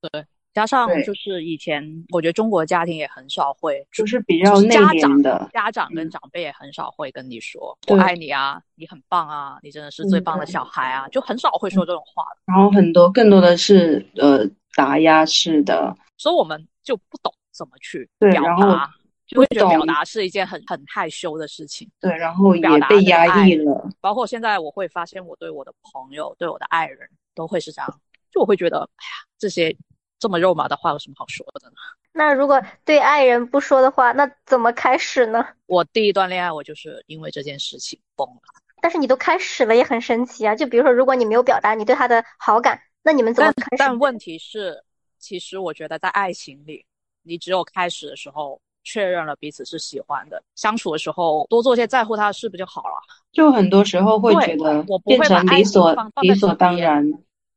[0.00, 12.24] 对，加上就是以前我觉得中国家庭也很少会，就是比较内敛的家长跟长辈也很少会跟你说我爱你啊，你很棒啊，你真的是最棒的小孩啊，就很少会说这种话。
[12.44, 18.90] 然后很多更多的是呃打压式的，所以我们就不懂怎么去表达。
[19.28, 23.86] 就会觉得表达是一件很很害羞的事情，对，然后也被压抑了。
[24.00, 27.06] 包括现在，我会发现我对我的朋友、对我的爱人，
[27.38, 28.00] 都会是这样。
[28.32, 29.74] 就我会觉得，哎呀，这些
[30.18, 31.76] 这么肉麻的话有什么好说的呢？
[32.12, 35.46] 那如果对爱人不说的话，那怎么开始呢？
[35.66, 38.42] 我第一段恋爱，我就是因为这件事情崩了。
[38.82, 40.56] 但是你都开始了，也很神奇啊。
[40.56, 43.76] 就比如说，如果你没有表达你对他的好感，那你们怎么开始？
[43.78, 44.82] 但问题是，
[45.18, 46.84] 其实我觉得在爱情里，
[47.22, 48.60] 你只有开始的时候。
[48.84, 52.94] 确认了彼此是喜欢的，相处的时候多做些在乎他的事不就好了？
[53.32, 57.04] 就很多时候会觉得我不会把理所理所当然。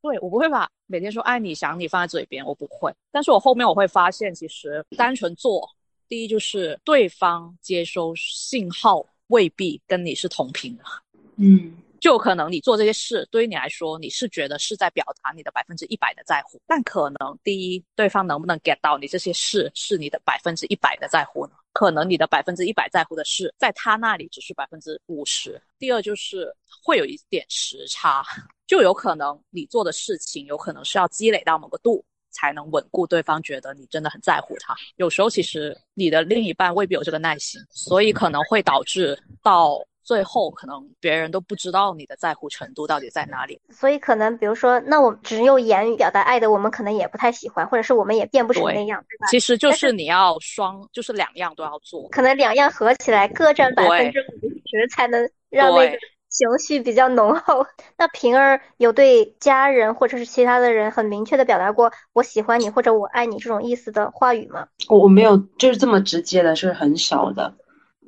[0.02, 2.94] 对我不会把每天说爱你想你放在嘴边，我不会。
[3.12, 5.70] 但是我后面我会发现，其实单纯做，
[6.08, 10.84] 第一就是对方接收信号未必跟你是同频的。
[11.38, 11.78] 嗯。
[12.02, 21.54] 就可能你做这些事，对于你来说，你是觉得是在表达你的百分之一百的在乎，但可能第一，对方能不能 get 到你这些事是你的百分之一百的在乎呢？
[21.74, 25.62] 可能你的百分之一百在乎的事，在他那里只是百分之五十。
[25.78, 26.52] 第二就是
[26.84, 28.26] 会有一点时差，
[28.72, 34.74] 就有可能你做的事情，有可能是要积累到某个度，才能稳固对方觉得你真的很在乎他。
[34.96, 39.86] 有时候其实你的另一半未必有这个耐心，所以可能会导致到。
[40.04, 49.28] 最后可能别人都不知道你的在乎程度到底在哪里，所以可能比如说，那我只用言语表达爱的，我们可能也不太喜欢，或者是我们也变不成那样，对吧？
[49.30, 55.98] 其实就是你要双，就是两样都要做，可能两样合起来各占百分之五十，才能让那个
[56.32, 57.68] 情绪比较浓厚。
[57.98, 64.68] 那平儿有对家人或者是其他的人很明确的表达过我喜欢你或者我爱你这种意思的话语吗？
[64.90, 67.54] 我我没有，就是这么直接的，是很少的。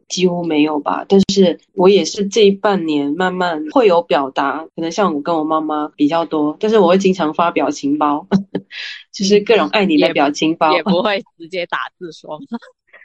[0.10, 8.28] 几乎没有吧，但是我也是这半年慢慢会有表达，可能像我跟我妈妈比较多，但是我会经常发表情包，
[9.12, 12.40] 就是各种爱你的表情包，也 不会直接打字说。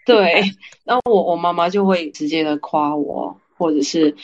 [0.05, 0.43] 对，
[0.85, 4.15] 然后我我妈妈就会直接的夸我，或者是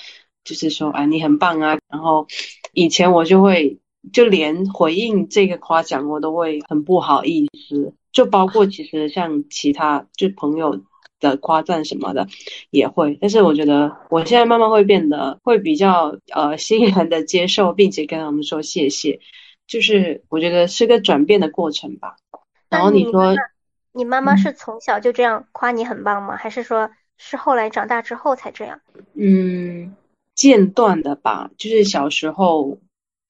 [0.44, 2.26] 就是说啊你很棒啊，然后
[2.72, 3.78] 以前我就会
[4.12, 10.85] 就连回应这个夸奖我都会很不好意思，就包括其实像其他就朋友。
[11.20, 12.26] 的夸赞什么的
[12.68, 19.20] 也会，但是我觉得我现在慢慢会变得会比较呃欣然的接受，并且跟他们说谢谢，
[19.66, 22.16] 就是我觉得是个转变的过程吧。
[22.68, 23.35] 然后你说，
[23.92, 26.37] 你妈妈是从小就这样夸你很棒吗？
[26.37, 28.80] 还是说是后来长大之后才这样？
[29.14, 29.94] 嗯，
[30.35, 32.79] 间断的吧，就是小时候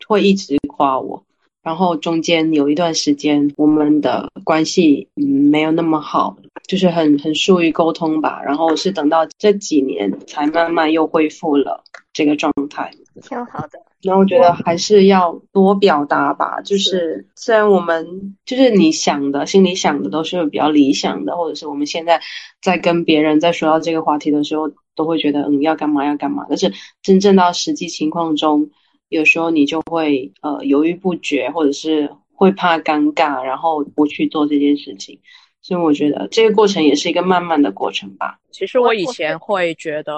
[0.06, 1.24] 会一直夸我。
[1.62, 6.36] 然后中间有一段时间，我们的关系嗯没有那么好，
[6.68, 8.42] 就是很很疏于沟通吧。
[8.44, 12.90] 然后是等到这几年才慢慢又恢复了这个状态，
[13.22, 13.80] 挺好的。
[14.02, 22.20] 然后我觉得还是要多表达吧，就是虽然我们就是你想的，心里想的都是比较理想的，或者是我们现在
[22.60, 26.72] 在跟别人在说到这个话题的时候，都会觉得嗯要干嘛要干嘛，但是
[27.02, 28.70] 真正到实际情况中。
[29.10, 35.20] 有时候你就会呃犹豫不决，或者是会怕尴尬，然后不去做这件事情。
[35.60, 38.40] 所以我觉得这个过程也是一个慢慢的过程吧。
[38.50, 40.12] 其实我以前会觉得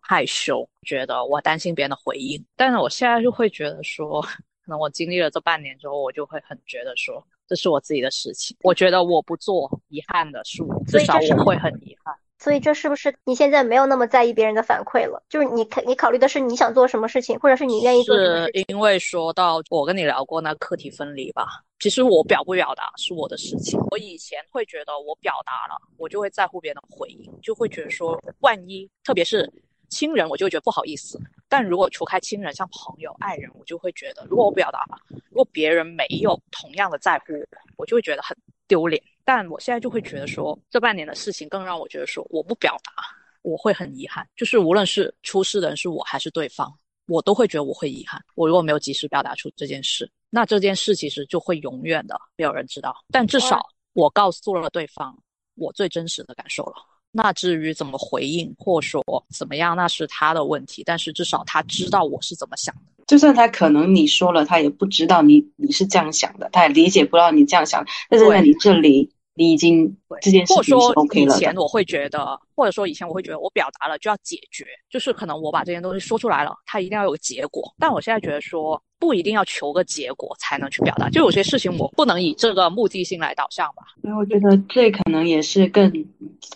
[0.00, 4.22] 害羞，觉得我担心别人的回应，但是我现在就会觉得说，
[4.64, 8.56] 可能我经历了这半年之后，我就会很觉得说，这是我自己的事情。
[8.62, 12.14] 我觉得我不做，遗憾的是我，至少我会很遗憾。
[12.38, 15.22] 所以这是不是你现在没有那么在意别人的反馈了？
[15.28, 18.60] 就是你考你考虑的是你想做什么事情，或者是你愿意做什么事情？
[18.62, 21.46] 是因为说到我跟你聊过那课题分离吧，
[21.80, 23.78] 其实我表不表达是我的事情。
[23.90, 29.52] 我以前会觉得我表达了，我就会在乎别人的回应，就会觉得说万一，特别是
[29.88, 31.20] 亲人，我就觉得不好意思。
[31.48, 34.98] 但如果除开亲人，像朋友、爱人，我就会觉得，如果我表达了，
[35.30, 37.46] 如果别人没有同样的在乎我，
[37.78, 38.36] 我就会觉得很
[38.68, 39.02] 丢脸。
[39.28, 43.04] 但我现在就会觉得说，这半年的事情更让我觉得说，我不表达，
[43.42, 44.26] 我会很遗憾。
[44.34, 46.72] 就是无论是出事的人是我还是对方，
[47.08, 48.18] 我都会觉得我会遗憾。
[48.36, 52.96] 我如果没有及时表达出这件事，那这件事其实就会永远的没有人知道。
[53.10, 53.60] 但至少
[53.92, 55.14] 我告诉了对方
[55.56, 56.76] 我最真实的感受了。
[57.10, 60.82] 那至于怎么回应或说怎么样，那是他的问题。
[60.86, 63.04] 但是至少他知道我是怎么想的。
[63.06, 67.84] 就算他可能你说了，他也不知道你你是这样想的，他也理解不到你这样想。
[68.08, 69.12] 但是在你这里。
[69.38, 71.36] 你已经这件事情是 OK 了。
[71.36, 77.72] 以前我会觉得，或者说以前我会觉得，我表达了就要解决，就是可能我把这件东西说出来了，它一定要有个结果。
[77.78, 83.84] 但我现在觉得说，不一定要求个结果才能去表达，就有些事情我不能以这个目的性来导向吧。
[84.02, 85.88] 所以我觉得这可能也是更，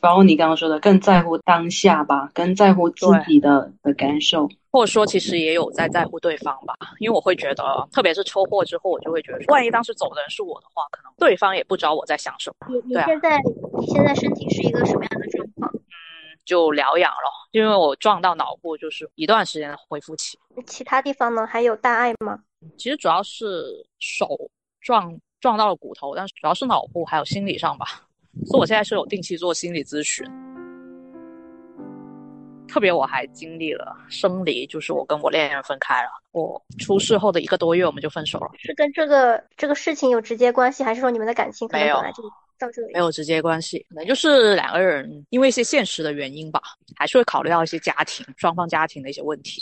[0.00, 4.48] 包括你刚刚说的，更在乎当下吧，更在乎自己的的感受。
[4.72, 12.66] 或者说，其实也有在在乎对方吧，因为我会觉得，特别是车祸之后，我就会觉得，万一当时走的人是我的话，可能对方也不知道我在想什么。
[12.68, 13.38] 你你现在
[13.78, 15.70] 你现在身体是一个什么样的状况？
[16.42, 20.38] 嗯，就疗养了，因为我撞到脑部，就是一段时间的恢复期。
[20.66, 21.46] 其他地方呢？
[21.46, 22.38] 还有大碍吗？
[22.76, 24.28] 其实主要是手
[24.80, 27.86] 撞撞到了骨头，但是主要是脑部还有心理上吧。
[28.46, 30.26] 所以我现在是有定期做心理咨询。
[32.68, 36.08] 特别我还经历了生离，就是我跟我恋人分开了。
[36.30, 38.50] 我出事后的一个多月，我们就分手了。
[38.58, 42.02] 是跟这个这个事情有直接关系，还是说你们的感情没有
[42.62, 42.92] 到这里？
[42.92, 46.62] 没有直接关系，可能就是两个人因为一些现实的原因吧，
[46.96, 49.60] 还是会考虑到一些家庭双方家庭的一些问题，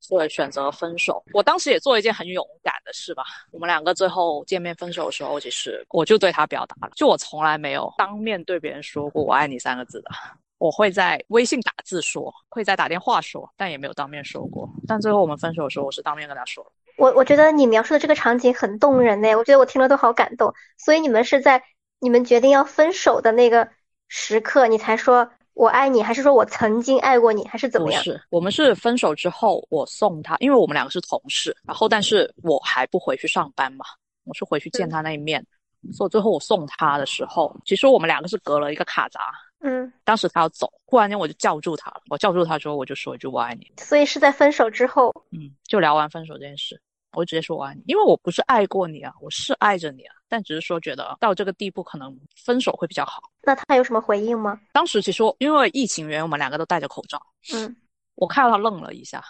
[0.00, 1.22] 所以选择分手。
[1.34, 3.24] 我当时也做了一件很勇敢的事吧。
[3.50, 10.10] 我们两个最后见面分手的时候，其实我就对他表达了，就我从来没有当面对别人说过“我爱你”三个字的。
[10.58, 14.68] 我会在微信打字说，会在打电话说，但也没有当面说过。
[14.88, 16.66] 但最后我们分手的时候，我是当面跟他说。
[16.96, 20.52] 我我觉得你描述的这个场景很动人呢，我觉得我听了都好感动。
[20.76, 21.62] 所以你们是在
[22.00, 23.68] 你们决定要分手的那个
[24.08, 28.02] 时刻，你才说我爱你，还是说我曾经爱过你，还是怎么样？
[28.02, 33.84] 不是，我们是分手之后，我送他，因为我们两个是同事，然后但是我还不回去上班嘛，
[34.24, 35.44] 我是回去见他那一面。
[35.92, 39.20] 所以最后我送他的时候，其实我们两个是隔了一个卡闸。
[39.60, 42.02] 嗯，当时他要走，忽然间我就叫住他了。
[42.10, 43.66] 我叫住他之后，我就说一句“我爱你”。
[43.78, 46.80] 所以是在分手之后，嗯，就聊完分手这件事，
[47.12, 53.22] 我就直接说“我爱你”，因为我不是爱过你啊，我是爱着你啊，但只是说觉得到这个地步，可能分手会比较好。
[53.42, 54.60] 那他有什么回应吗？
[54.72, 57.20] 当时其实因为疫情原因，我们两个都戴着口罩。
[57.54, 57.76] 嗯，
[58.14, 59.24] 我看到他愣了一下。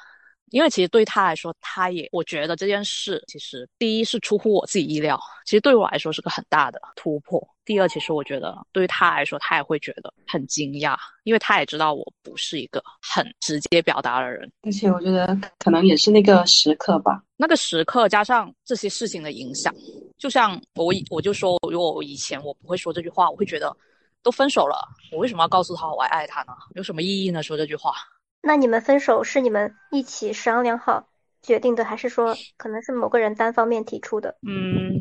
[0.50, 7.46] 因为其实对他来说，他也我觉得这件事其实第一是出乎我自己意料，其实对我来说是个很大的突破。
[7.64, 14.50] 第二，其实我觉得对于他来说，他也会觉得很惊讶，因为他也知道我不是一个很直接表达的人。
[14.62, 19.74] 而且我觉得可能也是那个时刻吧，那个时刻加上这些事情的影响，
[20.16, 23.76] 就像我我就说，如果我以前我不会说这句话，我会觉得
[24.22, 24.80] 都分手了，
[25.12, 26.54] 我为什么要告诉他我还爱他呢？
[26.74, 27.42] 有什么意义呢？
[27.42, 27.92] 说这句话。
[28.40, 31.08] 那你们分手是你们一起商量好
[31.42, 34.36] 决定的，还是说可能是某个人单方面提出的？
[34.42, 35.00] 嗯，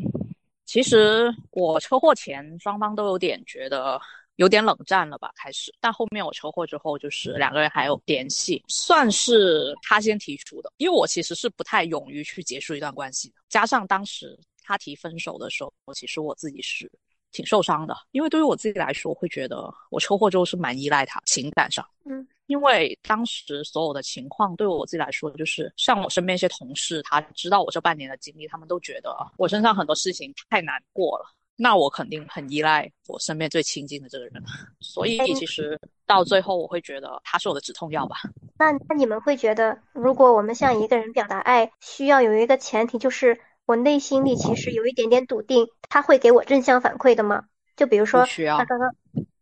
[0.66, 4.00] 其实我车祸前双方都有点觉得
[4.36, 5.72] 有点冷战了吧，开始。
[5.80, 10.72] 但后面我车祸之后，就是两个人还有联系，算是他先提出的。
[10.76, 16.90] 因为我其实是不太勇于去结束一段关系的，加上当时他提分手的时候，其实我自己是
[17.32, 22.26] 挺受伤的，因为对于我自己来说，会觉得我车祸之后是蛮依赖他情感上，嗯。
[22.48, 31.26] 因为当时所有的情况，对我自己来说，就是像我身边一些同事，他知道我这半年的经历，他们都觉得我身上很多事情太难过了。
[31.60, 34.42] 那我肯定很依赖我身边最亲近的这个人，
[34.80, 38.16] 所以其实到最后，我会觉得他是我的止痛药吧。
[38.58, 47.44] 那那你们会觉得，如果我们向一个人表达爱，需要有一个前提，就是我内心里其实有一点点笃定，他会给我正向反馈的吗？
[47.76, 48.90] 就比如说他刚刚。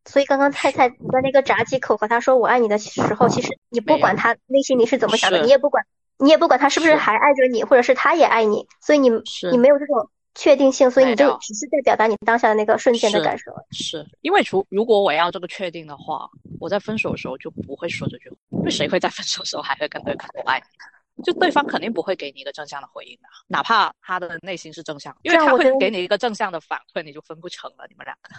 [0.07, 5.85] 所以刚刚菜菜在那个闸机口和他说我爱你的时候，其实你不管他内心里是怎么想的，你也不管，
[6.19, 9.11] 你也不管他是不是还爱着你，或者是他也爱你，所以你
[9.51, 13.53] 你没有这种确定性，所以你就只是在表达你当下的那个瞬间的感受。
[13.73, 16.29] 是因为除如果我要这个确定的话，
[16.61, 21.23] 我在分手的时候就不会说这句话，因为谁会在分手的时候还会跟对方说爱你？
[21.25, 28.31] 就对方肯定不会给你一个正向的回应的，哪怕他的内心是正向，因为他会给你一个正向的反馈，你就分不成了，你们两个。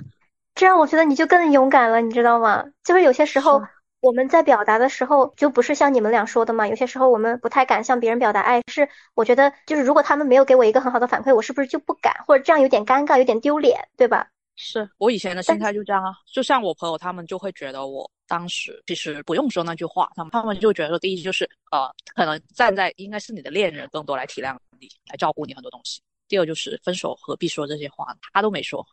[0.57, 2.65] 这样我觉得你就更勇敢了，你知道吗？
[2.83, 3.61] 就是有些时候
[3.99, 6.67] 我们在表达的时候，就不是像你们俩说的嘛。
[6.67, 14.27] 有些时候我们不太敢向别人表达爱，是我觉得就是如果他们没有给我一个很好的反馈，我是不是就不敢，或者这样有点尴尬，有点丢脸，对吧？
[14.55, 26.01] 是我以前的心态就这样啊，就像我朋友他们就会觉得我当时其实不用说那句话，他们他们就觉得第一就是呃，可能站在应该是你的恋人更多来体谅你，来照顾你很多东西。
[26.27, 28.83] 第二就是分手何必说这些话，他都没说。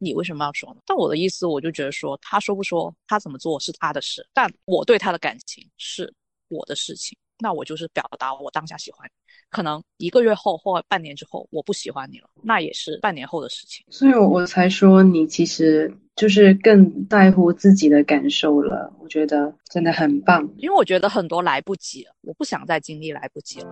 [0.00, 0.80] 你为什么要说呢？
[0.86, 6.12] 但我的意思，我就觉得说，他说不说，他怎么做是他的事，但我对他的感情是
[6.48, 7.16] 我的事情。
[7.42, 9.12] 那我就是表达我当下喜欢你，
[9.48, 13.82] 可能一个月后或半年之后我不喜欢你了，那也是半年后的事情。
[13.88, 18.92] 所以我才说你其实就是更在乎自己的感受了。
[19.00, 23.70] 我觉得真的很棒，因为我觉得很多来不及了，我不想再经历来不及了。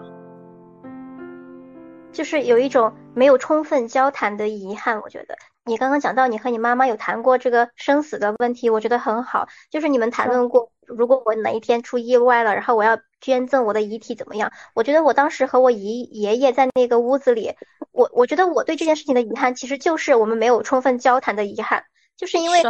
[2.10, 5.36] 就是有一种没有充分交谈的遗憾，我觉得。
[5.68, 9.48] 你刚刚讲到你和你妈妈有谈过这个生死的问题，我觉得很好。
[9.70, 14.50] 就是你们谈论过，如果我哪一天出意外了，然后我要捐赠我的遗体怎么样？
[14.74, 17.54] 我觉得我当时和我姨爷爷在那个屋子里，
[17.92, 21.84] 我我觉得我对这件事情的遗憾，其实就是我们没有充分交谈的遗憾，
[22.16, 22.62] 就是因为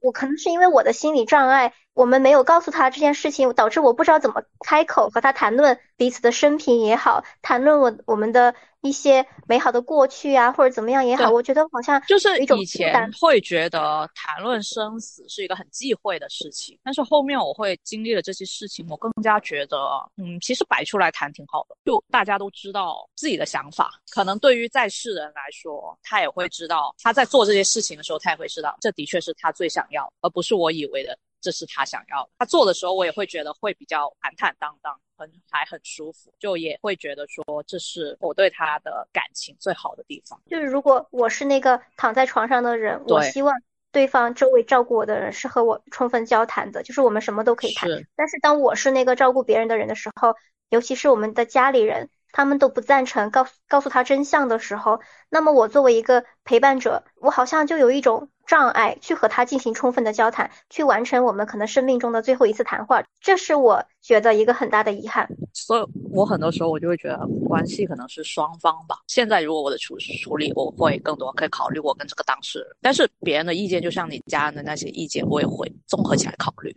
[0.00, 8.54] 我可能是因为我的心理障碍，我们没有告诉他这件事情，导致我不知道怎么开口和他谈论彼此的生平也好，谈论我我们的。
[8.84, 19.78] 一些美好的过去啊，或者怎么样也好，我觉得好像就是以前会觉得谈论生死是一个很忌讳的事情，但是后面我会经历了这些事情，我更加觉得，
[20.16, 23.92] 嗯，其实摆出来谈挺好的，就大家都知道自己的想法。
[24.10, 31.16] 可能对于在世人来说，他也会知道他在做这些事情的时候，他也会知道这的确是他最想要，而不是我以为的。
[31.42, 32.30] 这是他想要的。
[32.38, 40.40] 他做的时候，我也会觉得会比较坦坦荡荡，很还很舒服，就也会觉得说这是我对他的感情最好的地方。
[40.48, 43.54] 就是如果我是那个躺在床上的人，我希望
[43.90, 47.90] 对方周围照顾我的人是和我充分交谈的，就是我们什么都可以谈。
[48.16, 50.34] 但是当我是那个照顾别人的人的时候，
[50.70, 58.30] 尤其是我们的家里人，他们都不赞成告诉告诉他真相的时候，那么我作为一个陪伴者，我好像就有一种。
[58.46, 65.28] 障碍去和他进行充分的交谈，去完成我们可能生命中的最后一次谈话，这是我觉得一个很大的遗憾。
[65.52, 68.96] 所以，我很多时候我就会觉得关系可能是双方吧。
[69.06, 76.74] 现在如果我的处处理，我会更多可以考虑我跟这个当事人，但是别人的意见，就像你家人的那些意见，我也会综合起来考虑。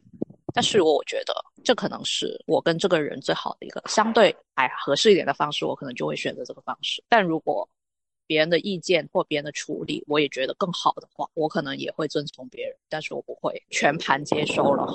[0.53, 1.33] 但是我觉得
[1.65, 7.03] 这可能是我跟这个人最好的一个相对还合适一点的方式，我可能就会选择这个方式。
[7.09, 7.67] 但如果
[8.27, 14.87] 别人的意见或别人的处理，我也觉得更好的话，我可能也会遵从别人，但是我不会全盘接收了。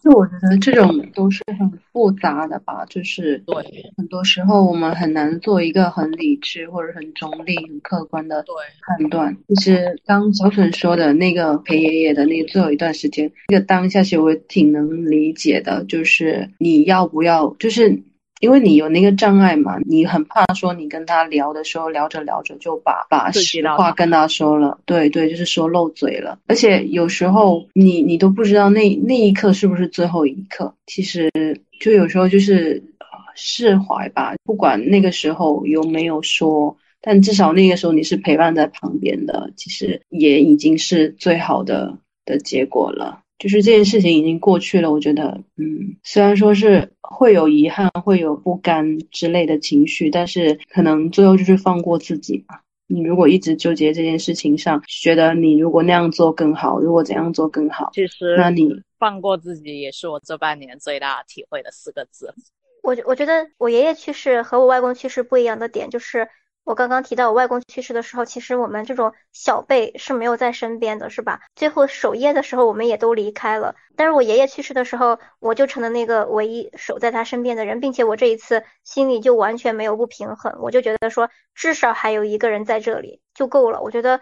[0.00, 3.56] 就我觉得这种都是很复杂的吧，就是对，
[3.96, 8.54] 很多时候我们很难做一个很理智或者很中立、很客观的对
[8.86, 9.36] 判断。
[9.56, 18.00] 其实刚小沈说的那个陪爷爷的那最后一段时间，那个当下其实我挺能理解的，就是你要不要，就是。
[18.40, 26.38] 因为你有那个障碍嘛，你很怕说你跟他聊的时候，聊着聊着就把把实话跟他说了，对对，就是说漏嘴了。
[26.46, 31.30] 而且有时候你你都不知道那那一刻是不是最后一刻，其实
[31.80, 32.82] 就有时候就是
[33.34, 43.20] 释怀吧，不管那个时候有没有说，但至少那个时候你是陪伴在旁边的，其实也已经是最好的的结果了。
[43.38, 52.62] 就是这件事情已经过去了，我觉得，嗯，虽然说是会有遗憾、会有不甘之类的情绪，但是可能最后就是放过自己吧。
[52.88, 62.34] 你如果一直纠结这件事情上，觉得你如果那样做更好，如果怎样做更好，其实，那你放过自己也是我这半年最大体会的四个字。
[62.82, 66.28] 我我觉得我爷爷去世和我外公去世不一样的点就是。
[66.68, 71.40] 我刚刚提到我外公去世的时候，其实我们这种小辈是没有在身边的，是吧？
[71.56, 73.74] 最后守夜的时候，我们也都离开了。
[73.96, 83.80] 但是我爷爷去世的时候，我就成了那个唯一守在他身边的人，并且我这一次心里就完全没有不平衡，我就觉得说至少还有一个人在这里就够了。
[83.80, 84.20] 我觉得，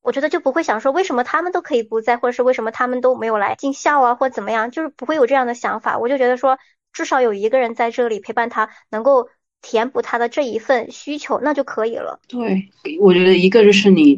[0.00, 5.98] 我觉得就不会想说为什么他们都可以不在，或者是为什么他们都没有来尽孝啊，或怎么样，就是不会有这样的想法。
[5.98, 6.56] 我就觉得说
[6.92, 9.28] 至少有一个人在这里陪伴他，能够。
[9.64, 12.20] 填补他的这一份需求，那就可以了。
[12.28, 12.68] 对，
[13.00, 14.14] 我觉得一个就是你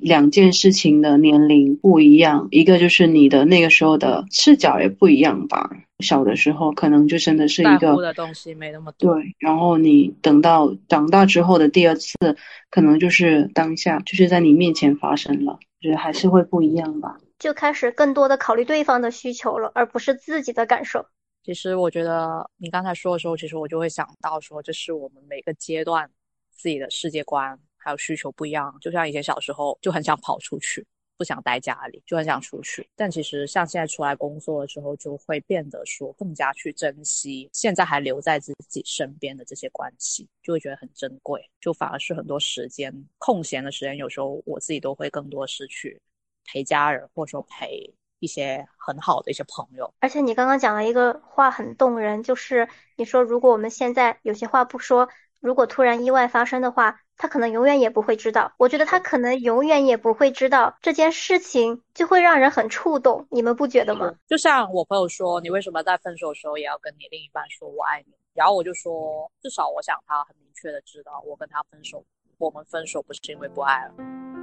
[0.00, 5.70] 两件事情的年龄不一样，一个就是你的那个时候的视角也不一样吧。
[6.00, 9.14] 小的时候可能就真的是一个的东西没那么多。
[9.14, 12.14] 对，然后你等到长大之后的第二次，
[12.70, 17.18] 可能就是当下就是在你面前发生了，觉得还是会不一样吧。
[17.38, 21.04] 就开始更多的考虑对方的需求了，而不是自己的感受。
[21.46, 26.10] 其实我觉得你刚才说的时候，其实我就会想到说，这是我们每个阶段
[26.50, 28.76] 自己的世界观还有需求不一样。
[28.80, 30.84] 就像以前小时候就很想跑出去，
[31.16, 32.84] 不想待家里，就很想出去。
[32.96, 41.40] 但其实像现在出来工作了之后，就会变得说更加去珍惜现在还留在自己身边的这些关系，就会觉得很珍贵。
[41.60, 46.02] 就反而是很多时间空闲的时间，有时候我自己都会更多是去
[46.44, 47.88] 陪家人，或者说陪
[48.18, 49.92] 一些很好的一些朋友。
[50.00, 55.08] 而且你刚刚讲了一个话很动人，就是你说如果我们现在有些话不说，
[55.40, 57.00] 如果突然意外发生的话。
[57.18, 63.26] 他可能永远也不会知道，我觉得他可能永远也不会知道这件事情，就会让人很触动。
[63.30, 64.14] 你们不觉得吗？
[64.28, 68.12] 就像我朋友说，你为什么在分手的时候也要跟你另一半说我爱你？
[68.34, 72.04] 然后我就说，至少我想他很明确的知道，我跟他分手，
[72.36, 74.35] 我们分手不是因为不爱了。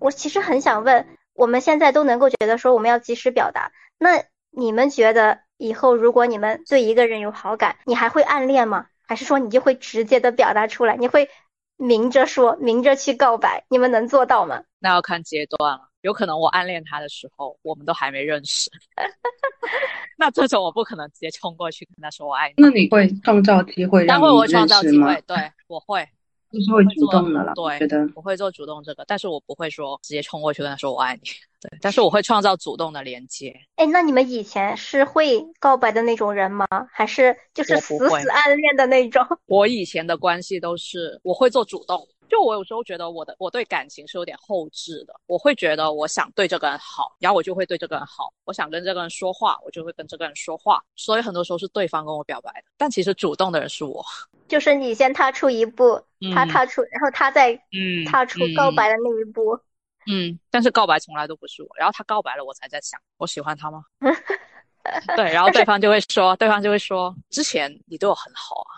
[0.00, 8.86] 我其实很想问，我们现在都能够觉得说我们要及时表达，那你们觉得以后如果你们对一个人有好感，你还会暗恋吗？
[9.06, 10.96] 还是说你就会直接的表达出来？
[10.96, 11.28] 你会
[11.76, 13.64] 明着说，明着去告白？
[13.68, 14.62] 你们能做到吗？
[14.78, 15.88] 那要看阶段了。
[16.00, 18.70] 有可能我暗恋他的时候，我们都还没认识。
[20.16, 22.54] 那这种我不可能直接冲过去跟他说我爱你。
[22.56, 25.22] 那你会创造机会他会我创造机会？
[25.26, 25.36] 对，
[25.66, 26.08] 我会。
[26.52, 31.22] 就是会主动的了，对，觉得我会做主动这个，但是我不会说直接冲过去跟他说我爱你，
[31.60, 33.54] 对，但是我会创造主动的连接。
[33.76, 36.66] 哎，那你们以前是会告白的那种人吗？
[36.92, 39.24] 还是就是死死暗恋的那种？
[39.46, 42.06] 我以前的关系都是我会做主动。
[42.30, 54.04] 就我有时候觉得我的我对感情是有点后置的，我会觉得我想对这个人好，然后我就会对这个人好，我想跟这个人说话，我就会跟这个人说话，所以很多时候是对方跟我表白的，但其实主动的人是我，
[54.48, 56.00] 就是你先踏出一步，
[56.32, 59.58] 他踏出，然后他再嗯踏出告白的那一步，
[60.10, 63.82] 嗯，但是告白从来都不是我，然后他告白了，我才在想我喜欢他吗？
[65.14, 68.69] 对，然后对方就会说，对方就会说，之前你对我很好啊。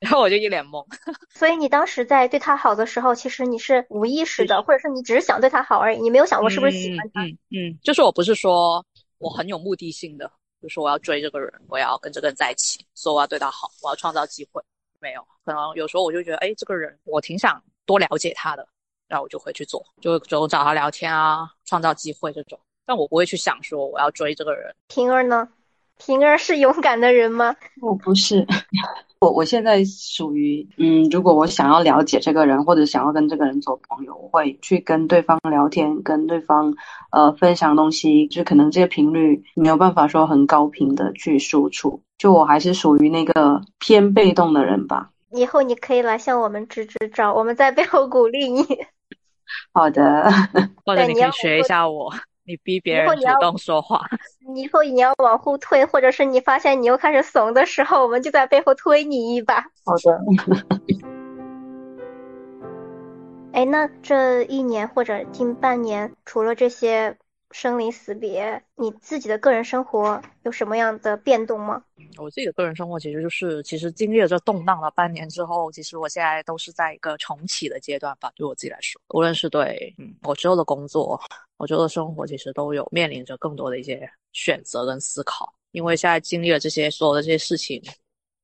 [0.00, 0.84] 然后我就一脸懵，
[1.34, 7.24] 所以你当时在对他好的时候，其实你是无意识的，或者是你只是想对他好而已，你没有想过是不是喜欢他。
[7.24, 8.84] 嗯嗯，就是我不是说
[9.18, 10.30] 我很有目的性的，
[10.62, 14.62] 就说我要追这个人，我要跟这个人在一起，所以我要对他好，我要创造机会。
[14.98, 18.66] 没有，可能有时候我就觉得，哎，这个人我挺想多了解他的，
[19.08, 22.58] 然后我就会去做，就就找他聊天啊，创造机会这种。
[22.84, 24.74] 但我不会去想说我要追这个人。
[24.88, 25.48] 平儿呢？
[25.98, 27.54] 平儿是勇敢的人吗？
[27.80, 28.46] 我不是。
[29.18, 36.74] 我我现在属于嗯，如果我想要了解这个人，或者想要跟这个人做朋友，我会去跟对方聊天，跟对方
[37.10, 41.98] 呃分享东西，就可能这个频率没有办法说很高频的去输出。
[42.18, 45.10] 就我还是属于那个偏被动的人吧。
[45.32, 48.62] 以后你可以来向我们支支招，我们在背后鼓励你。
[49.72, 50.30] 好的，
[50.84, 52.12] 或者你可以学一下我。
[52.46, 54.06] 你逼别人主动说话，
[54.54, 59.66] 你以后你要往后退，或者是你发现你又开始怂的时候，我们就在背后推你一把。
[59.84, 60.20] 好的。
[63.52, 67.16] 哎，那这一年或者近半年，除了这些。
[67.56, 71.82] 生离死别，你自己的个人生活有什么样的变动吗？
[72.18, 78.30] 我自己的个人生活其实就是，其实经历了这动荡了半年之后，其实我现在都是在一个重启的阶段吧。
[78.36, 81.18] 对我自己来说，无论是对嗯我之后的工作，
[81.56, 85.50] 我之后的生活，其实都有面临着更多的一些选择跟思考。
[85.70, 87.82] 因为现在经历了这些所有的这些事情，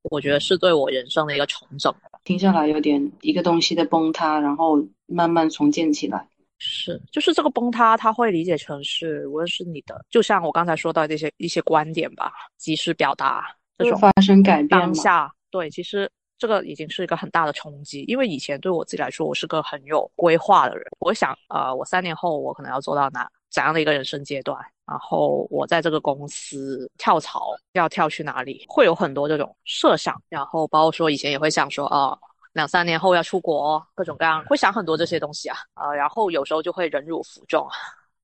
[0.05, 1.95] 我觉得是对我人生的一个重整。
[2.25, 6.27] 听下来有点一个东西的崩塌，然后慢慢重建起来。
[6.65, 13.45] 是，就是这个崩塌，他会理解成是，无论是你的，就像我刚才说到这些一些观点吧，及时表达
[13.77, 16.09] 这种发生改变当下，对，其实
[16.39, 24.57] 这个已经是一个很大的冲击，因为以前对我自己来说，我是个很有规划的人，我想，呃，我三年后我可能要做到哪怎样的一个人生阶段，
[24.87, 32.17] 然后我在这个公司跳槽要跳去哪里，会有很多这种设想，然后包括说以前也会想说，啊。
[32.53, 37.67] 两三年后要出国，各种各样会想很多这些东西啊，呃，然后有时候就会忍辱负重，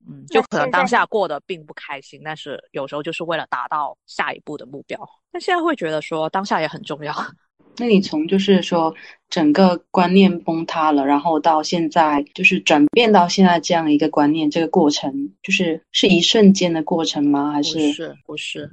[0.07, 4.99] 嗯，就可能当下过得并不开心，但是有时候就是为了达到下一步的目标。
[5.31, 7.13] 但现在会觉得说当下也很重要。
[7.77, 8.93] 那你从就是说
[9.29, 17.51] 整个观念崩塌了，然后到现在就是转变到现在这样一个观念，这个过程就是是一瞬间的过程吗？
[17.51, 18.17] 还是不是？
[18.25, 18.71] 不是。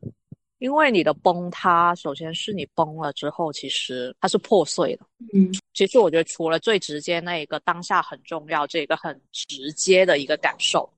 [0.58, 5.06] 因为你的崩塌，首先是你崩了之后，其实它是破碎的。
[5.34, 10.90] 嗯，其实我觉得除了最直接那一个当下很重要，这个很直接的一个感受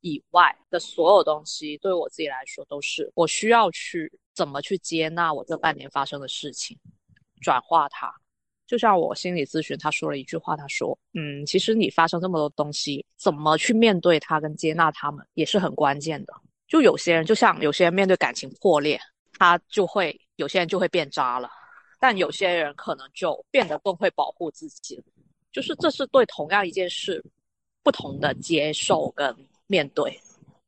[0.00, 6.76] 以外的所有东西，对我自己来说都是我需要去怎么去接纳我这半年发生的事情，
[7.40, 8.12] 转化它。
[8.66, 16.34] 就像我心理咨询，他说了一句话，他说：“嗯，其实你发生这么多东西，怎么去面对它跟接纳他们，也是很关键的。”
[16.66, 19.00] 就有些人，就像有些人面对感情破裂，
[19.38, 21.48] 他就会有些人就会变渣了，
[22.00, 25.02] 但有些人可能就变得更会保护自己。
[25.52, 27.24] 就是这是对同样一件事
[27.82, 29.36] 不同的接受跟
[29.66, 30.20] 面对，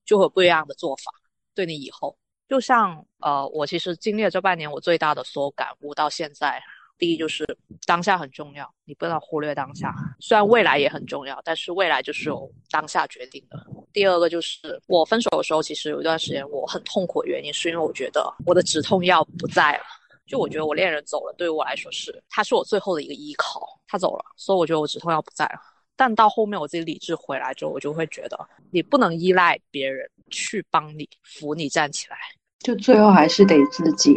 [0.05, 1.11] 就会不一样的做法。
[1.55, 2.17] 对你以后，
[2.49, 6.63] 就像呃，我其实经历了这半年，我最大的所有感悟到现在。
[6.99, 7.45] 第一就是
[7.85, 9.95] 当下很重要，你不能忽略当下。
[10.21, 13.67] 虽然未来也很重要，但是未来就是由当下决定的。
[13.93, 19.85] 第二个就是我分手的时候，其实有一段时间我很痛苦的原因，是因为我觉得我的止痛药不在了。
[20.27, 25.61] 就我觉得我恋人走了，对于我来说是他是我最后的一个依靠，他走了，所以我觉得我止痛药不在了。
[25.95, 28.37] 但到后面我自己理智回来之后，我就会觉得
[28.73, 32.17] 你不能依赖别人去帮你扶你站起来，
[32.59, 34.15] 就最后还是得自己。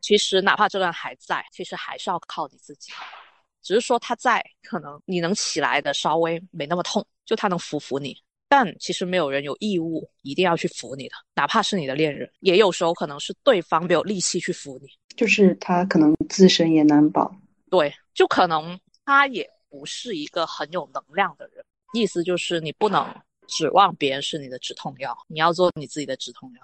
[0.00, 2.92] 其实哪怕这个人还在，其实还是要靠你自己。
[3.62, 8.16] 只是说他在，可能你能起来的稍微没那么痛，就他能扶扶你。
[8.48, 14.86] 但其实没有人有义务一定要去扶你的，哪怕是你的恋人，也有时候可能是对方没有力气去扶你，
[15.16, 17.34] 就是他可能自身也难保。
[17.68, 21.64] 对，就可能他也不是一个很有能量的人。
[21.92, 23.12] 意思就是你不能
[23.48, 26.60] 指望别人是你的止痛药，你要做你自己的止痛药。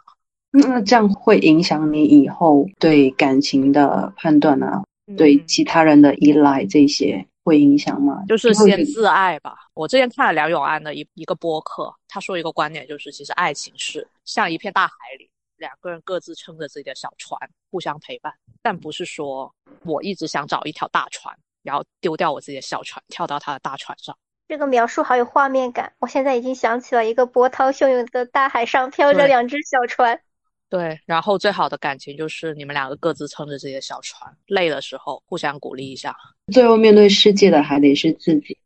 [0.52, 4.84] 那这样会影响你以后对感情的判断啊，
[5.16, 8.22] 对其他人的依赖这些会影响吗？
[8.28, 9.56] 就是先自爱吧。
[9.72, 17.40] 我之前看了梁永安的一一个播客，他说一个观点，就是其实爱情是像一片大海里，两个人各自撑着自己的小船，
[17.70, 19.50] 互相陪伴，但不是说
[19.84, 24.14] 我一直想找一条大船，然后丢掉我自己的小船，跳到他的大船上。
[24.48, 30.20] 这个描述好有画面感，我现在已经想起了一个波涛汹涌的大海上飘着两只小船。
[30.72, 36.16] 对，然后最好的感情就是你们两个各自撑着自己的小船，累的时候互相鼓励一下。
[36.50, 38.56] 最后面对世界的还得是自己。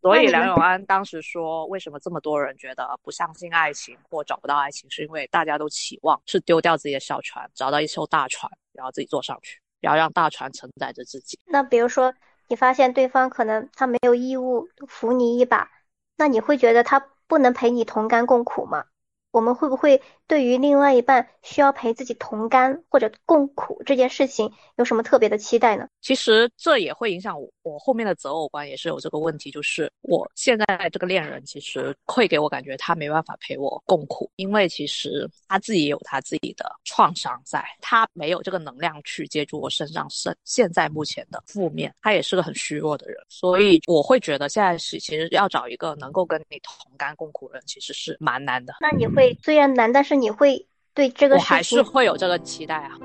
[0.00, 11.36] 所以梁永安当时说，为什么这么多人觉得不相信爱情或找不到爱情，是因为大家都期望是丢掉自己的小船，找到一艘大船，然后自己坐上去，然后让大船承载着自己。
[11.46, 12.14] 那比如说，
[12.46, 15.68] 你发现对方可能他没有义务扶你一把，
[16.16, 18.84] 那你会觉得他不能陪你同甘共苦吗？
[19.36, 25.86] 我们会不会对于另外一半需要陪自己同甘或者共苦这件事情有什么特别的期待呢？
[26.00, 48.72] 其实这也会影响我，我后面的择偶观也是有这个问题，就是我现在这个恋人其实会给我感觉他没办法陪我共苦，因为其实他自己也有他自己的创伤在，他没有这个能量去接住我身上现现在目前的负面，他也是个很虚弱的人，所以我会觉得现在是其实要找一个能够跟你同甘共苦的人，其实是蛮难的。
[48.80, 49.25] 那你会？
[49.42, 52.98] 虽然难，但是你会对这个我还是会有这个期待啊。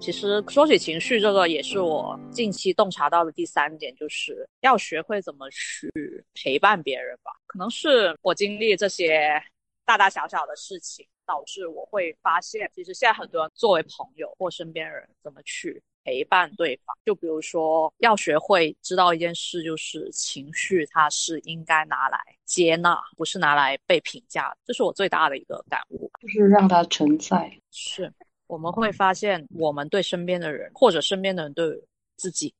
[0.00, 5.90] 其实说起情绪，这个也是我近期洞察到的第三点，就是要学会怎么去
[6.34, 7.32] 陪伴别人吧。
[7.46, 9.42] 可能是我经历这些
[9.86, 15.82] 大大小小的事情，导致我会发现，其实现在很多人作为朋友或身边人，怎么去。
[16.04, 24.54] 陪伴对方，就比如说要学会知道一件事，就是情绪它是应该拿来接纳，不是拿来被评价。
[24.66, 27.50] 这是我最大的一个感悟，就是让它存在。
[27.70, 28.12] 是，
[28.46, 31.82] 我们会发现，我们对身边的人，或者身边的人对
[32.16, 32.54] 自己，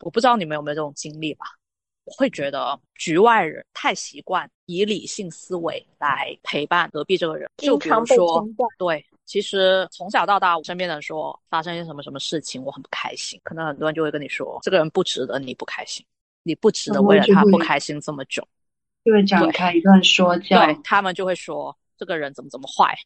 [0.00, 1.46] 我不知道你们有没有这种经历吧？
[2.04, 8.46] 我会觉得局外人太习惯以理性思维来陪伴隔壁这个人，就比如说，
[8.78, 9.04] 对。
[9.26, 13.38] 其实从小到大，我身边的人说发生一些什么什么事情，我很不开心。
[13.42, 16.06] 可能很多人就会跟你说，这个人不值得你不开心，
[16.44, 18.46] 你不值得为了他不开心这么久。
[19.04, 20.64] 就会展开一段说教。
[20.64, 22.96] 对他们就会说，这个人怎么怎么坏，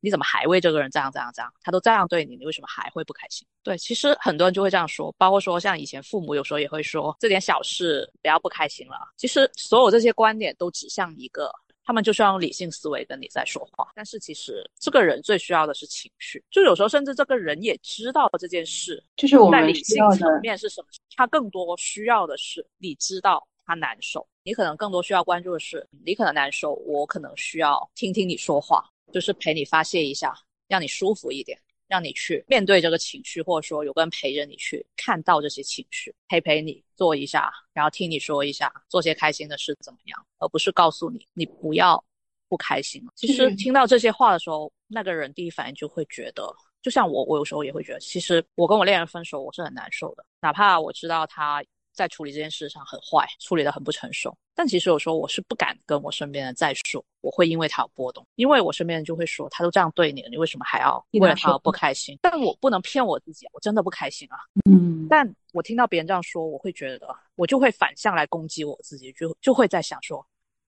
[0.00, 1.52] 你怎么还为这个人这样这样这样？
[1.62, 3.46] 他都这样对你，你为什么还会不开心？
[3.62, 8.96] 对，其实很多人就会这样说，包括说像以前父母有时候也会说，这点小事不要不开心了。
[9.16, 11.52] 其实所有这些观点都指向一个。
[11.88, 30.34] 他们就是要用理性思维跟你在说话，但是其实这个人最需要的是情绪，就有时候甚至这个人也知道这件事，就是我们理性层面是什么，他更多需要的是你知道他难受，你可能更多需要关注的是你可能难受，我可能需要听听你说话，就是陪你发泄一下，
[30.66, 31.58] 让你舒服一点。
[31.88, 42.02] 让你去面对这个情绪，或者说有个人陪着你去看到这些情绪，陪陪你做一下，然后听你说一下，做些开心的事怎么样，而不是告诉你你不要
[42.48, 43.02] 不开心。
[43.16, 46.48] 其实听到这些话的时候，那个人第一反应就会觉得，
[46.82, 51.64] 就像我，我有时候也会觉得，其实我跟我恋人分手，我是很难受的，哪怕我知道他。
[51.98, 54.32] 在处理这件事上很坏，处理的很不成熟。
[54.54, 62.16] 但其实有时候我是不敢跟我身边人再说，我会因为他有波动，因为我身边人就会说，他都这样对你了，你为什么还要为了他而不开心？
[62.22, 64.38] 但我不能骗我自己，我真的不开心啊。
[64.70, 65.08] 嗯。
[65.10, 70.24] 但我听到别人这样说，我会觉得，我就会反向来攻击我自己，就就会在想说，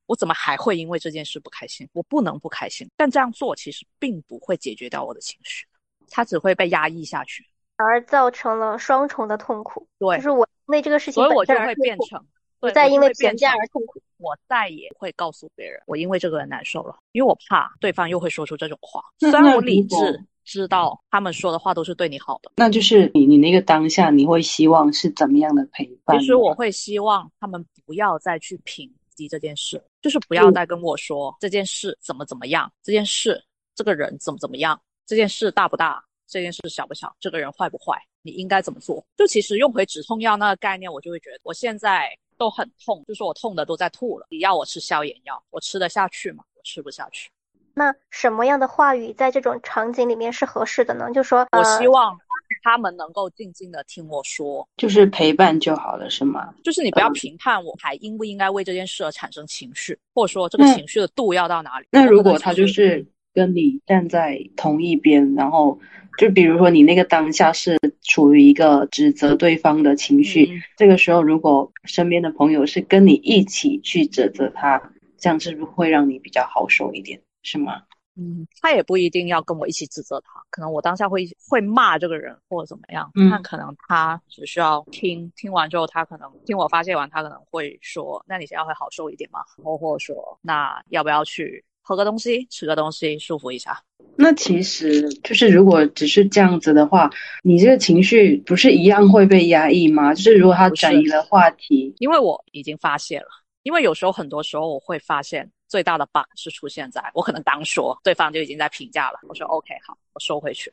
[0.07, 1.89] 我怎么还会因为这件事不开心？
[1.93, 2.89] 我不能不开心。
[2.97, 5.67] 但这样做其实并不会解决掉我的情绪，
[6.09, 7.47] 它只会被压抑下去。
[7.83, 9.87] 而造成了双重的痛苦。
[9.99, 12.21] 对，就是我因为这个事情所以我就会变成，
[12.59, 14.01] 不对再因为评价而痛苦。
[14.19, 19.03] 我再也不会告诉别人我因为这个人难受了，因为我怕对方又会说出这种话。
[19.19, 19.97] 虽然我理智
[20.45, 26.19] 知道他们说的话都是对你好的，那就是你你那个当下，你会希望是怎么样的陪伴？
[26.19, 33.43] 其实我会希望他们不要再去评级这件事，就是不要再跟我说这件事怎么怎么样，这件事
[33.75, 39.05] 这个人怎么怎么样，这件事大不大，这件事小不小，这个人坏不坏，你应该怎么做？
[39.17, 42.09] 就其实用回止痛药那个概念，我就会觉得我现在
[42.39, 44.27] 都很痛，就是我痛的都在吐了。
[44.31, 46.45] 你要我吃消炎药，我吃得下去吗？
[46.55, 47.29] 我吃不下去。
[47.75, 51.11] 那什么样的话语在这种场景里面是合适的呢？
[51.13, 52.19] 就说，我呃希望
[52.63, 56.53] 他们能够静静的听我说，就是陪伴就好了，是吗？
[56.63, 61.87] 就是你不要嗯评判我还应不应该为这件事而产生情绪，或者说这个情绪的度要到哪里。
[61.91, 63.07] 那如果他就是
[63.41, 65.79] 跟你站在同一边，然后
[66.19, 77.81] 就比如说你那个当下是处于一个指责对方的情绪，嗯这个时候如果身边的朋友是跟你一起去指责他，这样是不是会让你比较好受一点，是吗？
[78.17, 89.41] 嗯，他也不一定要跟我一起指责他，可能我当下会会骂这个人或者怎么样，嗯但可能他只需要听，听完之后他可能听我发泄完，他可能会说，那你现在会好受一点吗？
[89.65, 93.83] 或或者说，那要不要去喝个东西，吃个东西，舒服一下？
[94.15, 97.11] 那其实就是，如果只是这样子的话，
[97.43, 100.15] 你这个情绪不是一样会被压抑吗？
[100.15, 103.29] 就是如果他转移了话题，因为我已经发现了，
[103.65, 110.73] 因为有时候很多时候我会发现最大的 bug 是出现在我可能刚说，对方就已经在评价了，我说 OK 好，我收回去，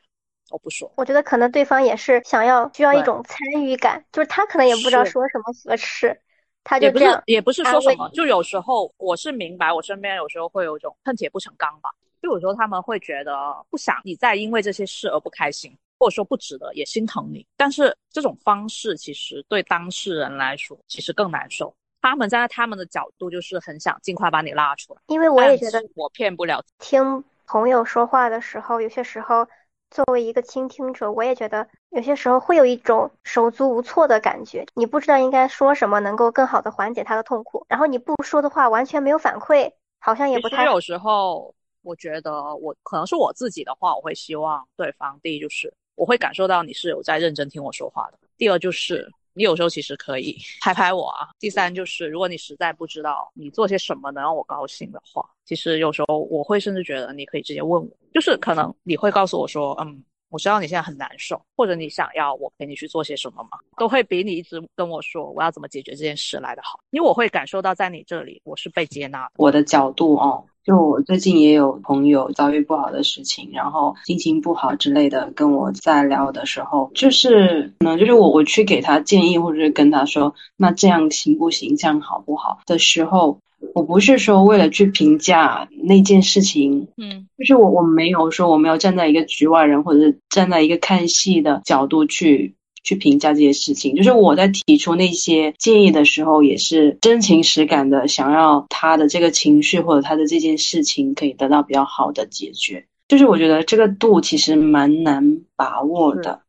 [0.50, 0.88] 我不说。
[0.96, 6.20] 我觉得可能对方也是想要需要一种参与感，就是他可能也不知道说什么合适，
[6.68, 11.88] 他也不是就这样也不是说什么，就有时候我是明白，我身边有时候会有一种恨铁不成钢吧，
[12.20, 13.32] 就有时候他们会觉得
[13.70, 21.74] 不想你再因为这些事而不开心，或者说不值得，也心疼你，但是这种方式其实对当事人来说其实更难受。
[22.02, 25.00] 他们站在他们的角度，就是很想尽快把你拉出来。
[25.06, 29.48] 因为我也觉得我骗不了听朋友说话的时候，有些时候
[29.90, 60.02] 作为一个倾听者，我也觉得有些时候会有一种手足无措的感觉，你不知道应该说什么能够更好的缓解他的痛苦，然后你不说的话完全没有反馈，好像也不太有时候，我觉得我可能是我自己的话，我会希望对方第一就是我会感受到你是有在认真听我说话的，第二就是你有时候其实可以 拍拍我啊，第三就是如果你实在不知道你做些什么能让我高兴的话，其实有时候我会甚至觉得你可以直接问我，就是可能你会告诉我说，嗯。
[60.30, 63.58] 我知道你现在很难受，或者你想要我陪你去做些什么吗？
[63.76, 69.30] 都会比你一直跟我说我要怎么解决这件事来的好，因为我会感受到在你这里我是被接纳。
[69.36, 83.38] 我的角度哦，就我最近也有朋友遭遇不好的事情，然后心情不好之类的，跟我在聊的时候，就是可能就是我我去给他建议，或者是跟他说，那这样行不行，这样好不好的时候，
[83.74, 93.94] 我不是说为了去评价那件事情，嗯，就是我我没有说我没有站在一个局外人，或者是站在一个看戏的角度去去评价这些事情。
[93.96, 102.86] 就是我在提出那些建议的时候，也是真情实感的想要他的这个情绪或者他的这件事情可以得到比较好的解决。
[103.08, 106.42] 就是我觉得这个度其实蛮难把握的，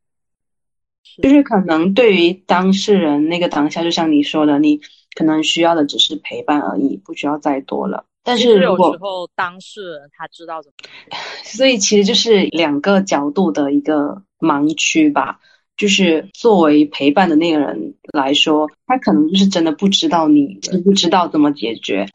[1.24, 4.82] 就是可能对于当事人那个当下，就像你说的，你
[5.16, 8.06] 可能需要的只是陪伴而已，不需要再多了。
[8.24, 15.40] 但是有时候当事人他知道怎么，所以其实就是两个角度的一个盲区吧。
[15.78, 22.06] 就是作为陪伴的那个人来说，他可能就是真的不知道你知不知道怎么解决。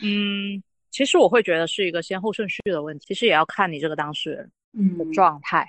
[0.00, 4.50] 嗯，其实我会觉得是一个先后顺序的问题，其实也要看你这个当事人
[4.96, 5.68] 的嗯，状态，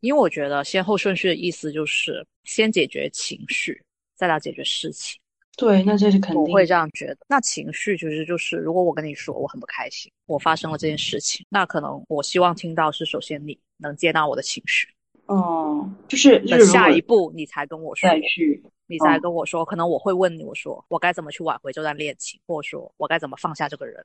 [0.00, 3.82] 因为我觉得先后顺序的意思就是先解决情绪，
[4.14, 5.18] 再来解决事情。
[5.56, 7.18] 对，那这是肯定我会这样觉得。
[7.28, 14.88] 那情绪其实就是，如果我跟你说我很不开心，我发生了这件事情，那可能我希望听到是首先你能接纳我的情绪，
[15.26, 24.02] 哦，就是就那是下一步你才跟我说，再去你才嗯跟我说，可能我会问你，我说我该怎么去挽回这段恋情，或者说我该怎么放下这个人，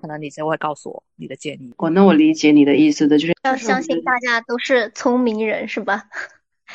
[0.00, 1.72] 可能你才会告诉我你的建议。
[1.76, 6.04] 哦，那我理解你的意思的，就是要相信大家都是聪明人，是吧？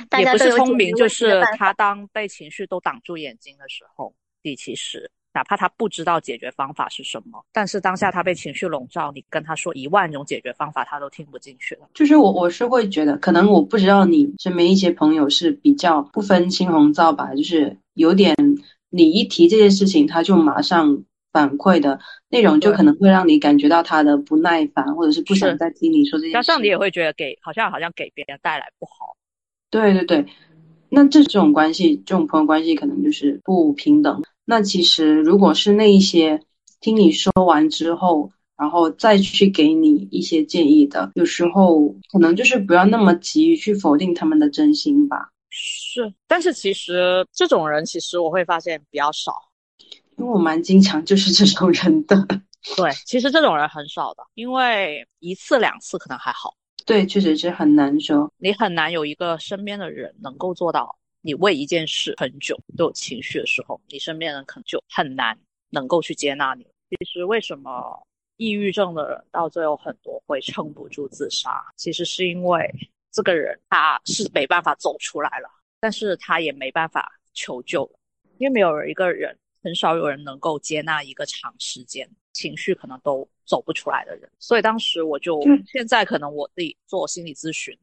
[0.09, 1.41] 大也不是聪明，就是。
[1.57, 11.87] 他当被情绪都挡住眼睛的时候，你其实哪怕他不知道解决方法是什么，但是当下他被情绪笼罩，你跟他说一万种解决方法，他都听不进去了。
[11.93, 18.35] 就是我我是会觉得，可能我不知道你身边一些朋友是比较不分青红皂白，就是有点
[18.89, 26.33] 你一提这件事情，他就马上反馈的内容，就可能会让你感觉到他的不耐烦，或者是不想再听你说这些事。
[26.33, 29.15] 加上你也会觉得给好像好像给别人带来不好
[29.74, 30.26] 对对对，
[30.89, 34.21] 那这种关系，这种朋友关系可能就是不平等。
[34.45, 36.39] 那其实如果是那一些
[36.80, 45.30] 听你说完之后，然后再去给你一些建议的，有时候可能就是不要那么急于去否定他们的真心吧。
[45.49, 49.34] 是，但是其实这种人，其实我会发现比较少，
[50.17, 52.15] 因为我蛮经常就是 这种人的。
[52.78, 56.53] 对，其实这种人很少的，因为一次两次可能还好。
[56.86, 65.38] 对，确实是很难说，你很难有一个身边的人能够做到，你为一件事很久都有情绪的时候，你身边人可能就很难
[65.69, 66.65] 能够去接纳你。
[66.89, 68.05] 其实为什么
[68.38, 71.63] 抑郁症的人到最后很多会撑不住自杀？
[71.77, 72.69] 其实是因为
[73.11, 77.89] 这个人他是没办法走出来了，但是他也没办法求救，
[78.38, 83.25] 因为没有一个人，很少有人能够接纳一个长时间情绪可能都。
[83.45, 87.77] 走不出来的人，所以当时我就现在可能我自己做心理咨询，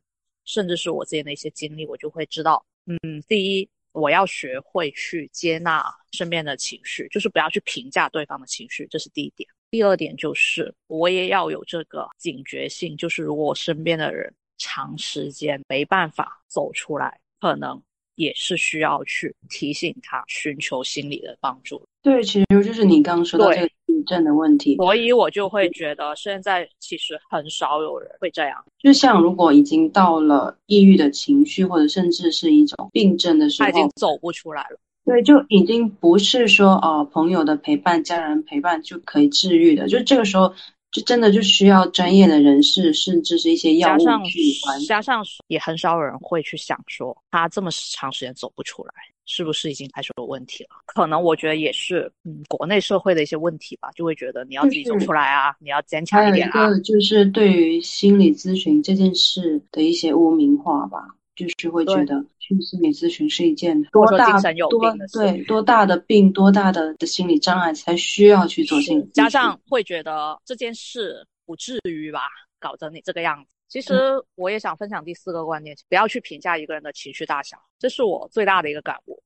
[0.46, 9.46] 甚至是我自己的一些经历，我就会知道，嗯，第一，我要学会去接纳身边的情绪，就是不要去评价对方的情绪，这是第一点。
[9.70, 17.80] 第二点就是我也要有这个警觉性，就是如果我身边的人长时间没办法走出来，可能
[18.20, 21.82] 也是需要去提醒他寻求心理的帮助。
[22.02, 23.70] 对，其实就是你刚刚说到这个。
[24.06, 28.64] 症的问题，所以我就会觉得现在其实很少有人会这样。
[28.78, 34.78] 就像如果已经到了抑郁的情绪，或者甚至是一种病症的时候，他已经走不出来了。
[35.04, 39.86] 对，就已经不是说哦，朋友的陪伴、家人陪伴就可以治愈的。
[39.86, 40.54] 就这个时候，
[40.92, 44.40] 就真的就需要专业的人士，甚至是一些药物去
[44.86, 48.92] 加上也很少有人会去想说，他这么长时间走不出来。
[49.32, 50.70] 是不是已经开始有问题了？
[50.86, 56.50] 可能我觉得也是，嗯，国内社会的一些问题吧，就会觉得你要自己走出来啊，你要坚强一点啊。
[56.52, 62.24] 还有一个就是对于心理咨询这件事的一些污名化吧，就是会觉得
[62.56, 64.80] 去心理咨询是一件多大多
[65.12, 72.22] 对多大的病，多大的的心理障碍才需要去做心理咨询，加上会觉得这件事不至于吧，
[72.58, 73.54] 搞得你这个样子。
[73.68, 73.94] 其实
[74.34, 79.22] 我也想分享第四个观念，不要去评价一个人的情绪大小，这是我最大的一个感悟。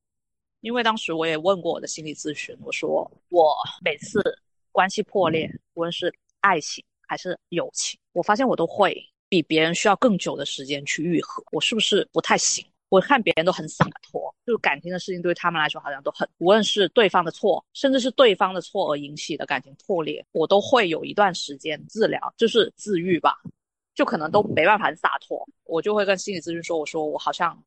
[0.61, 4.21] 因为当时我也问过我的心理咨询，我说我每次
[4.71, 8.95] 关系破裂，无论是爱情还是友情，我发现我都会
[9.27, 11.43] 比别人需要更久的时间去愈合。
[11.51, 12.63] 我是不是不太行？
[12.89, 23.35] 我看别人都很洒脱，就感情的事情对他们来说好像都很，无论是对方的错，甚至是对方的错而引起的感情破裂，我都会有一段时间治疗，就是自愈吧。
[23.95, 27.57] 就可能都没办法洒脱，我就会跟心理咨询说：“我说我好像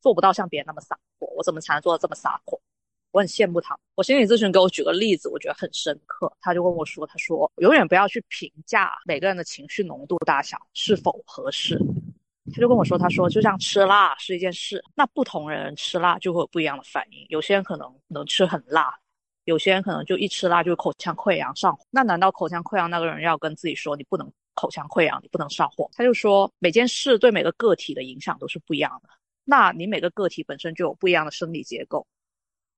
[0.00, 2.60] 做不到像别人那么洒脱，我怎么才能做到这么洒脱？
[3.12, 6.32] 我很羡慕他。”我心理咨询给我举个例子，我觉得很深刻。
[6.40, 11.78] 他就跟我说：“他说永远不要去评价每个人的情绪浓度大小是否合适。”
[12.52, 17.26] 他就跟我说：“他说就像吃辣是一件事，那不同人吃辣就会有不一样的反应。
[17.28, 18.92] 有些人可能能吃很辣，
[19.44, 21.84] 有些人可能就一吃辣就口腔溃疡上火。
[21.90, 25.88] 那难道口腔溃疡那个人要跟自己说你不能？”口腔溃疡，你不能上火。
[25.94, 29.08] 他就说，每件事对每个个体的影响都是不一样的。
[29.42, 32.06] 那你每个个体本身就有不一样的生理结构，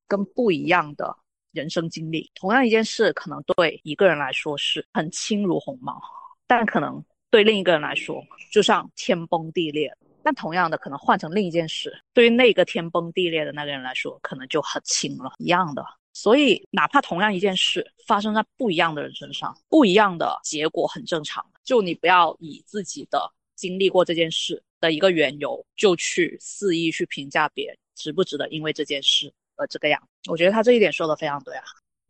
[0.06, 1.16] 跟不一样的
[1.50, 2.30] 人生经历。
[2.36, 6.00] 同样一件事，可能对一个人来说是很轻如鸿毛，
[6.46, 8.22] 但可能对另一个人来说
[8.52, 9.92] 就像天崩地裂。
[10.22, 15.32] 但同样的，可能换成另一件事，对于那个天崩地裂的那个人来说，可能就很轻了。
[15.38, 15.84] 一样的。
[16.12, 21.44] 所以，哪怕同样一件事发生在不一样的人身上，不一样的结果很正常。
[21.64, 30.00] 就你不要以自己的经历过这件事的一个缘由，就去肆意去评价别人值不值得因为这件事而这个样。
[30.30, 31.64] 我觉得他这一点说的非常对啊。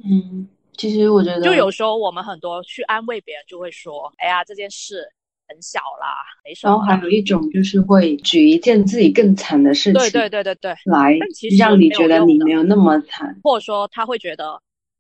[0.05, 0.47] 嗯，
[0.77, 5.07] 其实我觉得，就有时候我们很多去安慰别人，就会说：“哎呀，这件事。”
[5.49, 6.73] 很小啦，没什么。
[6.73, 11.19] 然后还有一种就是会举一件自己更惨的事情，对对对对对，来
[11.59, 14.59] 让你觉得你没有那么惨，或者说他会觉得，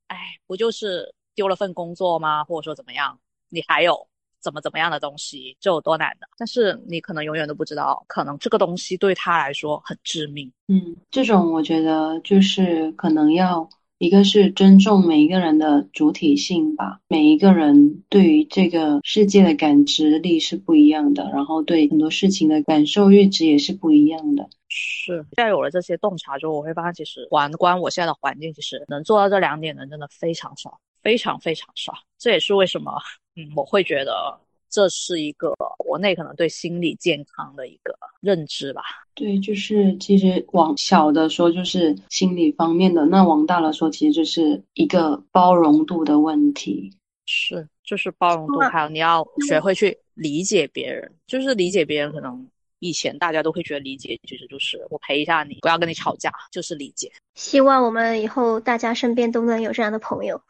[0.09, 2.45] 哎，不就是丢了份工作吗？
[2.45, 3.19] 或者说怎么样？
[3.49, 4.07] 你还有
[4.43, 6.27] 怎么怎么样的东西，这有多难的？
[6.37, 10.53] 但是你可能永远都不知道，可能这个东西对他来说很致命。
[10.69, 13.67] 嗯，这种我觉得就是可能要。
[14.03, 24.51] 一个是尊重每一个人的主体性吧，每一个人对于这个世界的感知力是不一样的，然后对很多事情的感受阈值也是不一样的。
[24.69, 31.95] 是，在有了这些洞察之后，我会发现，其实环观我现在的环境，其实能做到这两点的真的非常少，非常非常少。
[32.19, 32.93] 这也是为什么，
[33.37, 34.37] 嗯，我会觉得。
[34.73, 38.83] 这是一个国内可能对心理健康的一个认知吧。
[39.15, 46.91] 对，就是其实往小的说就是心理方面的，那往大了说，其实就是一个包容度的问题。
[47.27, 52.49] 是，就是包容度，还有你要学会去理解别人，就是理解别人可能
[52.79, 57.13] 以前大家都会觉得理解其实就是我陪一下你，不要跟你吵架，就是理解。
[57.35, 60.43] 希望我们以后大家身边都能有这样的朋友。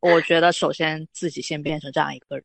[0.00, 2.44] 我觉得首先自己先变成这样一个人，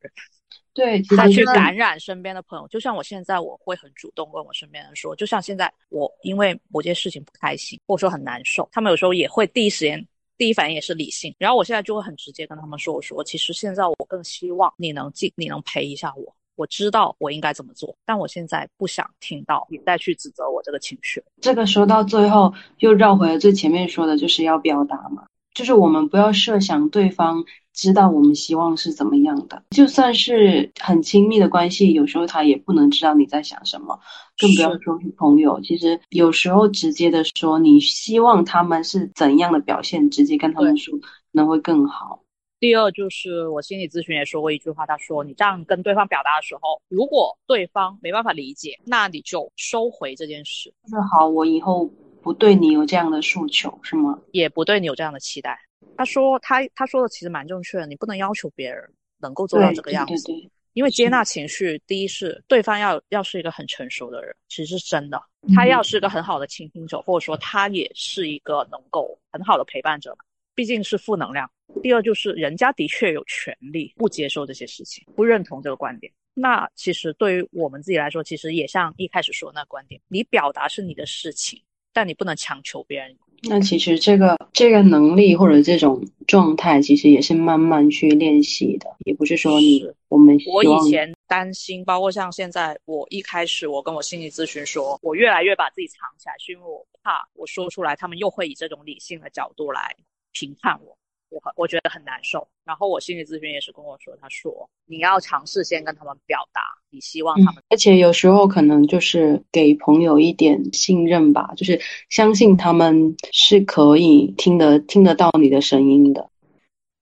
[0.74, 2.68] 对，再去感染身边的朋友。
[2.68, 10.08] 就像我现在，我会很主动跟我身边人说，就像现在我因为某件事情不开心，或者说很难受，他们有时候也会第一时间。
[10.38, 16.34] 第一反应也是理性，然后我现在就会很直接跟他们说：“我说，其实现在我更希望你能进，你能陪一下我。
[16.56, 25.26] 我知道我应该怎么做，但我现在不想听到你再去指责我这个情绪。”这个说到最后又绕回了最前面说的，就是要表达嘛。
[25.54, 27.44] 就是我们不要设想对方
[27.82, 33.98] 知道我们希望是怎么样的，就算是很亲密的关系，有时候他也不能知道你在想什么，
[34.38, 35.62] 更不要说是朋友。
[35.62, 42.22] 其实有时候直接的说你希望他们是怎样的表现，直接跟他们说，可能会更好。
[42.60, 50.74] 第二就是我心理咨询也说过一句话，他说你这样跟对方表达的时候，如果对方没办法理解，那你就收回这件事。
[50.92, 51.90] 那好，我以后。
[52.22, 54.20] 不对你有这样的诉求是吗？
[54.34, 55.58] 也不对你有这样的期待。
[55.98, 58.84] 他说他他说的其实蛮正确的，你不能要求别人
[59.20, 60.32] 能够做到这个样子。
[60.74, 65.22] 因为接纳情绪，第一是对方要要是一个很成熟的人，其实是真的。
[65.54, 70.16] 他要是一个很好的倾听者，或者说他也是一个能够很好的陪伴者，
[70.54, 71.50] 毕竟是负能量。
[71.82, 76.14] 第二就是人家的确有权利不接受这些事情，不认同这个观点。
[76.34, 81.62] 那其实对于我们自己来说，其实也像一开始说那观点，你表达是你的事情。
[81.94, 83.16] 但你不能强求别人。
[83.44, 90.38] 那其实这个这个能力或者这种状态，其实也是慢慢去练习的，也不是说你我们。
[90.46, 99.96] 我以前担心，包括像现在，我一开始我跟我心理咨询说，我越来越把自己藏起来，是因为我怕我说出来，他们又会以这种理性的角度来
[100.34, 100.98] 评判我。
[101.30, 116.30] 我我觉得很难受，然后我心理咨询也是跟我说，他说你要尝试先跟他们表达，你希望他们，而且有时候可能就是给朋友一点信任吧，就是相信他们是可以听得听得到你的声音的。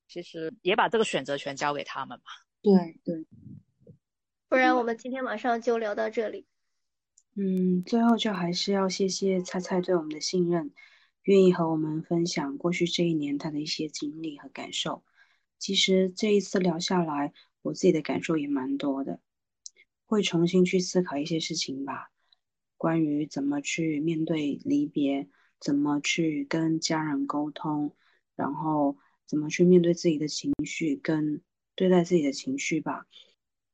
[0.07, 2.25] 其实也把这个选择权交给他们吧。
[2.61, 2.73] 对
[3.05, 3.25] 对，
[4.49, 6.45] 不然我们今天晚上就聊到这里。
[7.35, 10.71] 嗯，最后就还是要谢谢菜菜对我们的信任。
[11.27, 15.03] 愿意和我们分享过去这一年他的一些经历和感受。
[15.59, 19.19] 其实这一次聊下来，我自己的感受也蛮多的，
[20.05, 22.11] 会重新去思考一些事情吧。
[22.77, 25.27] 关于怎么去面对离别，
[25.59, 27.93] 怎么去跟家人沟通，
[28.37, 31.41] 然后怎么去面对自己的情绪，跟
[31.75, 33.05] 对待自己的情绪吧。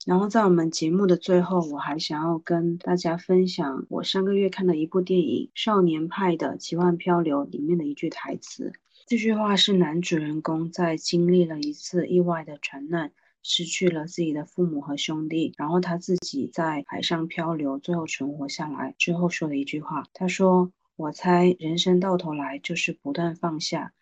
[0.05, 8.73] 然后在我们节目的最后，我还想要跟大家分享我上个月看的一部电影《少年派的奇幻漂流》里面的一句台词。
[9.07, 13.11] 这句话是男主人公在经历了一次意外的船难，
[13.43, 20.05] 失去了自己的父母和兄弟，然后他自己在海上漂流，最后存活下来之后说的一句话。
[20.13, 23.93] 他说：“我猜人生到头来就是不断放下，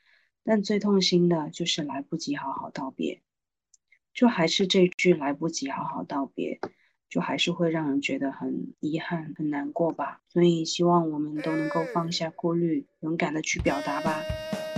[0.43, 3.21] 但最痛心的就是来不及好好道别。”
[4.13, 6.59] 就还是这句来不及好好道别，
[7.09, 10.21] 就还是会让人觉得很遗憾、很难过吧。
[10.27, 14.70] 所以希望我们都能够放下顾虑，勇敢的去表达吧。